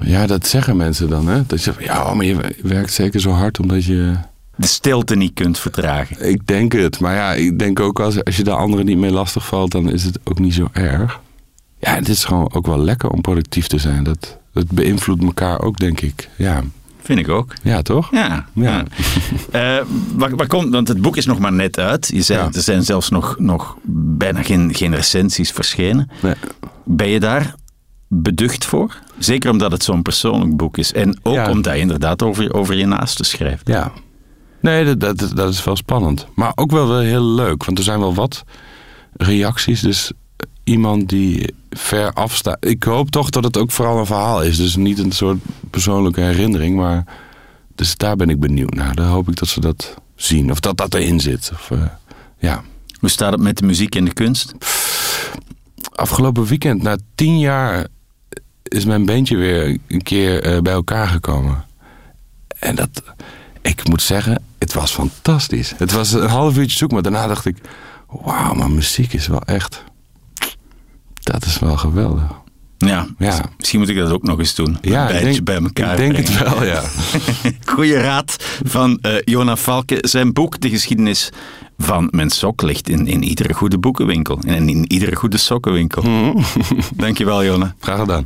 Ja, 0.00 0.26
dat 0.26 0.46
zeggen 0.46 0.76
mensen 0.76 1.08
dan, 1.08 1.26
hè? 1.26 1.46
Dat 1.46 1.64
je, 1.64 1.74
ja, 1.78 2.14
maar 2.14 2.24
je 2.24 2.54
werkt 2.62 2.92
zeker 2.92 3.20
zo 3.20 3.30
hard 3.30 3.60
omdat 3.60 3.84
je 3.84 4.16
De 4.56 4.66
stilte 4.66 5.16
niet 5.16 5.34
kunt 5.34 5.58
vertragen. 5.58 6.28
Ik 6.28 6.46
denk 6.46 6.72
het. 6.72 7.00
Maar 7.00 7.14
ja, 7.14 7.34
ik 7.34 7.58
denk 7.58 7.80
ook 7.80 8.00
als, 8.00 8.24
als 8.24 8.36
je 8.36 8.44
de 8.44 8.52
anderen 8.52 8.84
niet 8.84 8.98
mee 8.98 9.10
lastig 9.10 9.46
valt, 9.46 9.70
dan 9.70 9.90
is 9.90 10.04
het 10.04 10.18
ook 10.24 10.38
niet 10.38 10.54
zo 10.54 10.68
erg. 10.72 11.20
Ja, 11.78 11.94
het 11.94 12.08
is 12.08 12.24
gewoon 12.24 12.54
ook 12.54 12.66
wel 12.66 12.78
lekker 12.78 13.10
om 13.10 13.20
productief 13.20 13.66
te 13.66 13.78
zijn. 13.78 14.02
Dat, 14.04 14.37
dat 14.52 14.70
beïnvloedt 14.70 15.22
elkaar 15.22 15.60
ook, 15.60 15.76
denk 15.78 16.00
ik. 16.00 16.28
Ja, 16.36 16.62
Vind 17.02 17.18
ik 17.20 17.28
ook. 17.28 17.54
ja 17.62 17.82
toch? 17.82 18.10
Ja. 18.10 18.46
Ja. 18.54 18.62
ja. 18.62 18.84
Eh, 19.78 19.84
waar, 20.14 20.36
waar 20.36 20.46
komt, 20.46 20.72
want 20.72 20.88
het 20.88 21.00
boek 21.00 21.16
is 21.16 21.26
nog 21.26 21.38
maar 21.38 21.52
net 21.52 21.78
uit. 21.78 22.10
Je 22.14 22.22
zei, 22.22 22.38
Ja. 22.38 22.48
Er 22.52 22.60
zijn 22.62 22.82
zelfs 22.82 23.08
nog, 23.08 23.36
nog 23.38 23.76
bijna 23.92 24.42
geen, 24.42 24.74
geen 24.74 24.94
recensies 24.94 25.50
verschenen. 25.50 26.10
Nee. 26.22 26.34
Ben 26.84 27.08
je 27.08 27.20
daar 27.20 27.54
beducht 28.08 28.64
voor? 28.64 28.98
Zeker 29.18 29.50
omdat 29.50 29.72
het 29.72 29.82
zo'n 29.84 30.02
persoonlijk 30.02 30.56
boek 30.56 30.78
is. 30.78 30.92
En 30.92 31.18
ook 31.22 31.34
Ja. 31.34 31.50
omdat 31.50 31.74
je 31.74 31.80
inderdaad 31.80 32.22
over, 32.22 32.54
over 32.54 32.74
je 32.76 32.86
naasten 32.86 33.24
schrijft. 33.24 33.68
Ja. 33.68 33.92
Nee, 34.60 34.84
dat, 34.96 35.18
dat, 35.18 35.36
dat 35.36 35.52
is 35.52 35.64
wel 35.64 35.76
spannend. 35.76 36.26
Maar 36.34 36.52
ook 36.54 36.70
wel, 36.70 36.88
wel 36.88 36.98
heel 37.00 37.24
leuk. 37.24 37.64
Want 37.64 37.78
er 37.78 37.84
zijn 37.84 37.98
wel 38.00 38.14
wat 38.14 38.44
reacties. 39.16 39.80
Dus 39.80 40.12
iemand 40.68 41.08
die 41.08 41.54
ver 41.70 42.12
afstaat. 42.12 42.56
Ik 42.60 42.82
hoop 42.82 43.10
toch 43.10 43.30
dat 43.30 43.44
het 43.44 43.56
ook 43.56 43.70
vooral 43.70 43.98
een 43.98 44.06
verhaal 44.06 44.42
is. 44.42 44.56
Dus 44.56 44.76
niet 44.76 44.98
een 44.98 45.12
soort 45.12 45.38
persoonlijke 45.70 46.20
herinnering. 46.20 46.76
Maar 46.76 47.04
dus 47.74 47.96
daar 47.96 48.16
ben 48.16 48.28
ik 48.28 48.40
benieuwd 48.40 48.74
naar. 48.74 48.94
Daar 48.94 49.06
hoop 49.06 49.28
ik 49.28 49.36
dat 49.36 49.48
ze 49.48 49.60
dat 49.60 49.94
zien. 50.14 50.50
Of 50.50 50.60
dat 50.60 50.76
dat 50.76 50.94
erin 50.94 51.20
zit. 51.20 51.50
Of, 51.52 51.70
eh, 51.70 51.82
ja. 52.38 52.62
Hoe 53.00 53.08
staat 53.08 53.32
het 53.32 53.40
met 53.40 53.58
de 53.58 53.66
muziek 53.66 53.94
en 53.94 54.04
de 54.04 54.12
kunst? 54.12 54.54
Afgelopen 55.94 56.44
weekend, 56.44 56.82
na 56.82 56.96
tien 57.14 57.38
jaar, 57.38 57.86
is 58.62 58.84
mijn 58.84 59.06
bandje 59.06 59.36
weer 59.36 59.78
een 59.86 60.02
keer 60.02 60.42
eh, 60.42 60.60
bij 60.60 60.72
elkaar 60.72 61.08
gekomen. 61.08 61.64
En 62.58 62.74
dat, 62.74 63.02
ik 63.62 63.88
moet 63.88 64.02
zeggen, 64.02 64.42
het 64.58 64.72
was 64.72 64.90
fantastisch. 64.90 65.74
Het 65.76 65.92
was 65.92 66.12
een 66.12 66.28
half 66.28 66.56
uurtje 66.56 66.76
zoek, 66.76 66.90
maar 66.92 67.02
daarna 67.02 67.26
dacht 67.26 67.44
ik... 67.44 67.56
Wauw, 68.08 68.54
maar 68.54 68.70
muziek 68.70 69.12
is 69.12 69.26
wel 69.26 69.42
echt... 69.42 69.84
Dat 71.32 71.44
is 71.44 71.58
wel 71.58 71.76
geweldig. 71.76 72.22
Ja, 72.78 73.06
Ja. 73.18 73.40
misschien 73.56 73.78
moet 73.78 73.88
ik 73.88 73.96
dat 73.96 74.10
ook 74.12 74.22
nog 74.22 74.38
eens 74.38 74.54
doen. 74.54 74.78
Ja, 74.80 75.10
een 75.14 75.22
denk, 75.22 75.44
bij 75.44 75.54
elkaar 75.56 75.98
ik 76.00 76.14
denk 76.14 76.28
het 76.28 76.38
wel, 76.42 76.64
ja. 76.64 76.82
Goeie 77.74 77.96
raad 77.96 78.36
van 78.64 78.98
eh 79.02 79.12
Jona 79.24 79.56
Valke. 79.56 79.98
Zijn 80.00 80.32
boek, 80.32 80.60
De 80.60 80.68
geschiedenis 80.70 81.30
van 81.78 82.08
mijn 82.10 82.30
sok, 82.30 82.62
ligt 82.62 82.88
in, 82.88 83.06
in 83.06 83.22
iedere 83.22 83.54
goede 83.54 83.78
boekenwinkel. 83.78 84.38
En 84.46 84.68
in 84.68 84.92
iedere 84.92 85.16
goede 85.16 85.36
sokkenwinkel. 85.36 86.02
Mhm. 86.02 86.42
Dankjewel, 86.96 87.44
Jona. 87.44 87.74
Graag 87.80 87.98
gedaan. 87.98 88.16